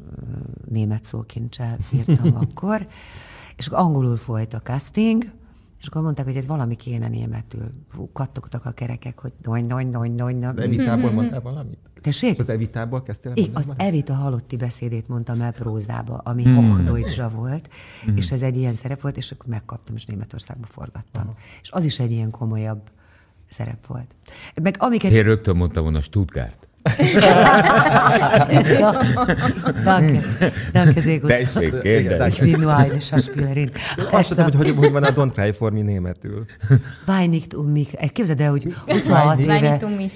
német 0.69 1.05
szókincsel 1.05 1.77
írtam 1.93 2.37
akkor, 2.51 2.87
és 3.57 3.67
akkor 3.67 3.79
angolul 3.79 4.17
folyt 4.17 4.55
a 4.55 4.61
casting, 4.61 5.25
és 5.85 5.91
akkor 5.91 6.03
mondták, 6.03 6.25
hogy 6.25 6.37
ez 6.37 6.47
valami 6.47 6.77
kéne 6.77 7.09
németül. 7.09 7.71
Fú, 7.89 8.11
kattogtak 8.13 8.65
a 8.65 8.71
kerekek, 8.71 9.21
hogy 9.21 9.33
dony, 9.41 9.67
dony, 9.67 9.91
dony, 9.91 10.15
dony. 10.15 10.45
Az 10.45 10.57
Evitából 10.57 11.11
mondtál 11.11 11.41
valamit? 11.41 11.79
Tessék? 12.01 12.39
Az 12.39 12.49
Evitából 12.49 13.03
kezdtél 13.03 13.33
Igen, 13.35 13.55
az 13.55 13.69
Evita 13.77 14.15
halotti 14.15 14.57
beszédét 14.57 15.09
mondtam 15.09 15.41
el 15.41 15.53
prózába, 15.53 16.17
ami 16.17 16.43
hmm. 16.43 16.55
Hochdeutschra 16.55 17.29
volt, 17.29 17.69
hmm. 18.05 18.17
és 18.17 18.33
ez 18.33 18.43
egy 18.43 18.57
ilyen 18.57 18.73
szerep 18.73 19.01
volt, 19.01 19.17
és 19.17 19.31
akkor 19.31 19.47
megkaptam, 19.47 19.95
és 19.95 20.05
Németországba 20.05 20.67
forgattam. 20.67 21.23
Aha. 21.23 21.37
És 21.63 21.71
az 21.71 21.85
is 21.85 21.99
egy 21.99 22.11
ilyen 22.11 22.31
komolyabb 22.31 22.91
szerep 23.49 23.87
volt. 23.87 24.15
Meg 24.63 24.77
amiket... 24.79 25.13
Én 25.13 25.23
rögtön 25.23 25.57
mondtam 25.57 25.83
volna 25.83 26.01
Stuttgart. 26.01 26.69
Danke, 29.85 30.23
danke, 30.73 31.01
sehr 31.01 31.21
gut. 31.21 31.31
Tessék, 31.31 31.81
kérdez. 31.81 32.33
Ich 32.33 32.41
bin 32.41 32.61
nur 32.61 32.73
eine 32.73 33.01
Schauspielerin. 33.01 33.71
Azt 34.11 34.29
tudom, 34.29 34.45
hogy, 34.45 34.55
hogy, 34.55 34.75
hogy 34.77 34.91
van 34.91 35.03
a 35.03 35.13
Don't 35.13 35.33
Cry 35.35 35.53
for 35.53 35.73
Me 35.73 35.83
németül. 35.83 36.45
Wein 37.07 37.31
nicht 37.31 37.55
um 37.55 37.71
mich. 37.71 38.13
Képzeld 38.13 38.41
el, 38.41 38.51
hogy 38.51 38.75
26 38.87 39.39
éve... 39.39 39.53
Wein 39.53 39.63
nicht 39.63 39.83
um 39.83 39.93
mich. 39.93 40.13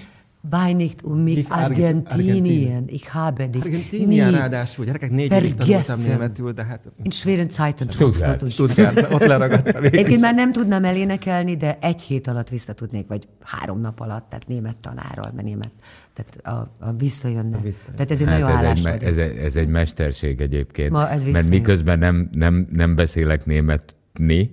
Wein 0.50 0.76
nicht 0.76 1.04
um 1.04 1.22
mich, 1.22 1.46
Argentinien. 1.48 2.88
Ich 2.88 3.14
habe 3.14 3.48
dich 3.48 3.64
Argentinien 3.64 4.32
ráadásul, 4.32 4.84
gyerekek, 4.84 5.10
négy 5.10 5.32
évig 5.32 5.54
tanultam 5.54 6.00
németül, 6.00 6.52
de 6.52 6.64
hát... 6.64 6.92
In 7.02 7.10
schweren 7.10 7.48
Zeiten 7.48 7.88
Stuttgart, 7.90 8.50
Stuttgart, 8.50 9.12
ott 9.12 9.26
leragadtam. 9.26 9.82
Egyébként 9.84 10.20
már 10.20 10.34
nem 10.34 10.52
tudnám 10.52 10.84
elénekelni, 10.84 11.56
de 11.56 11.78
egy 11.80 12.02
hét 12.02 12.26
alatt 12.26 12.48
visszatudnék, 12.48 13.06
vagy 13.06 13.28
három 13.40 13.80
nap 13.80 14.00
alatt, 14.00 14.28
tehát 14.28 14.46
német 14.46 14.76
tanárral, 14.80 15.32
mert 15.34 15.46
német, 15.46 15.72
tehát 16.14 16.58
a, 16.58 16.86
a 16.86 16.92
visszajönne. 16.92 17.58
Ez. 17.64 17.76
Tehát 17.92 18.10
ez 18.10 18.20
egy 18.20 18.28
hát 18.28 18.38
nagyon 18.38 18.56
ez 18.56 18.56
hálás 18.56 18.84
egy, 18.84 19.02
ez, 19.02 19.16
egy, 19.16 19.36
ez 19.36 19.56
egy 19.56 19.68
mesterség 19.68 20.40
egyébként, 20.40 20.90
Ma 20.90 21.10
ez 21.10 21.24
mert 21.24 21.48
miközben 21.48 21.98
nem, 21.98 22.28
nem, 22.32 22.66
nem 22.70 22.94
beszélek 22.94 23.46
német, 23.46 23.96
látni, 24.18 24.50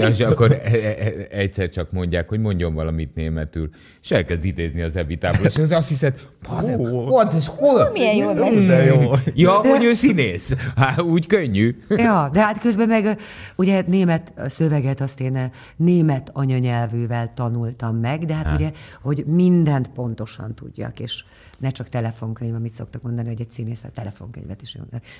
és 0.10 0.20
akkor 0.20 0.52
e- 0.52 0.70
e- 0.72 0.96
e- 0.98 1.26
egyszer 1.30 1.68
csak 1.68 1.90
mondják, 1.92 2.28
hogy 2.28 2.40
mondjon 2.40 2.74
valamit 2.74 3.14
németül, 3.14 3.70
és 4.02 4.10
elkezd 4.10 4.44
idézni 4.44 4.82
az 4.82 4.96
evitából, 4.96 5.46
és 5.46 5.56
az 5.56 5.72
azt 5.72 5.88
hiszed, 5.88 6.20
what 7.06 7.32
is 7.32 7.46
hol? 7.46 7.90
Milyen 7.92 8.14
jó 8.14 8.32
De 8.66 8.84
jó. 8.84 9.12
Ja, 9.34 9.52
hogy 9.52 9.84
ő 9.84 9.92
színész. 9.92 10.54
Hát, 10.76 11.00
úgy 11.00 11.26
könnyű. 11.26 11.76
Ja, 12.08 12.30
de 12.32 12.40
hát 12.40 12.58
közben 12.58 12.88
meg 12.88 13.18
ugye 13.56 13.82
német 13.86 14.32
szöveget 14.46 15.00
azt 15.00 15.20
én 15.20 15.50
német 15.76 16.30
anyanyelvűvel 16.32 17.32
tanultam 17.34 17.96
meg, 17.96 18.24
de 18.24 18.34
hát 18.34 18.46
ha. 18.46 18.54
ugye, 18.54 18.70
hogy 19.02 19.24
mindent 19.26 19.88
pontosan 19.88 20.54
tudjak, 20.54 21.00
és 21.00 21.24
ne 21.58 21.70
csak 21.70 21.88
telefonkönyv, 21.88 22.54
amit 22.54 22.74
szoktak 22.74 23.02
mondani, 23.02 23.28
hogy 23.28 23.40
egy 23.40 23.50
színész 23.50 23.84
a 23.84 23.88
telefonkönyvet 23.88 24.62
is. 24.62 24.76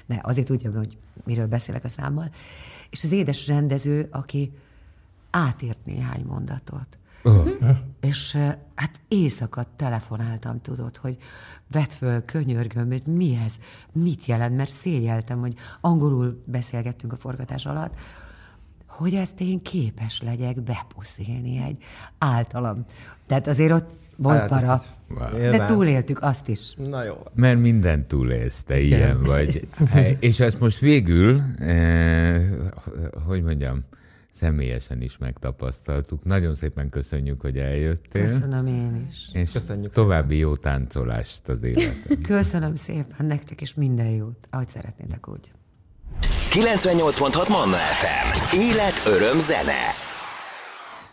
Ne, 0.07 0.17
azért 0.23 0.47
tudjam, 0.47 0.75
hogy 0.75 0.97
miről 1.25 1.47
beszélek 1.47 1.85
a 1.85 1.89
számmal. 1.89 2.31
És 2.91 3.05
az 3.05 3.13
édes 3.29 3.47
rendező, 3.47 4.09
aki 4.11 4.53
átért 5.31 5.85
néhány 5.85 6.25
mondatot. 6.27 6.99
Uh. 7.25 7.49
És 8.01 8.37
hát 8.75 9.01
éjszaka 9.09 9.65
telefonáltam, 9.77 10.61
tudod, 10.61 10.97
hogy 10.97 11.17
vedd 11.71 11.89
föl, 11.91 12.25
könyörgöm, 12.25 12.87
hogy 12.87 13.07
mi 13.07 13.39
ez, 13.45 13.57
mit 13.93 14.25
jelent, 14.25 14.57
mert 14.57 14.71
szégyeltem, 14.71 15.41
hogy 15.41 15.55
angolul 15.81 16.43
beszélgettünk 16.45 17.13
a 17.13 17.17
forgatás 17.17 17.67
alatt, 17.67 17.95
hogy 18.87 19.15
ezt 19.15 19.41
én 19.41 19.63
képes 19.63 20.23
legyek 20.23 20.63
bepuszélni 20.63 21.59
egy 21.59 21.83
általam. 22.19 22.85
Tehát 23.27 23.47
azért 23.47 23.73
ott 23.73 23.89
volt 24.19 24.51
hát, 24.51 24.83
para. 25.15 25.51
De 25.51 25.65
túléltük 25.65 26.23
azt 26.23 26.49
is. 26.49 26.75
Na 26.75 27.05
jó. 27.05 27.15
Mert 27.35 27.61
minden 27.61 28.07
túlélsz, 28.07 28.63
te 28.63 28.81
ilyen 28.81 29.23
vagy. 29.23 29.69
És 30.21 30.41
ezt 30.41 30.61
most 30.61 30.79
végül, 30.79 31.43
eh, 31.59 32.43
hogy 33.27 33.43
mondjam, 33.43 33.85
személyesen 34.33 35.03
is 35.03 35.19
megtapasztaltuk. 35.19 36.25
Nagyon 36.25 36.55
szépen 36.55 36.89
köszönjük, 36.89 37.41
hogy 37.41 37.59
eljöttél. 37.59 38.23
Köszönöm 38.23 38.67
én 38.67 39.07
is. 39.11 39.29
És 39.33 39.51
Köszönjük 39.51 39.93
további 39.93 40.35
szépen. 40.35 40.49
jó 40.49 40.57
táncolást 40.57 41.49
az 41.49 41.63
életben. 41.63 42.21
Köszönöm 42.37 42.75
szépen 42.75 43.27
nektek 43.27 43.61
is 43.61 43.75
minden 43.75 44.11
jót, 44.11 44.49
ahogy 44.51 44.69
szeretnétek 44.69 45.29
úgy. 45.29 45.51
98.6 46.51 47.49
Manna 47.49 47.77
FM. 47.77 48.57
Élet, 48.59 49.03
öröm, 49.07 49.39
zene. 49.39 50.08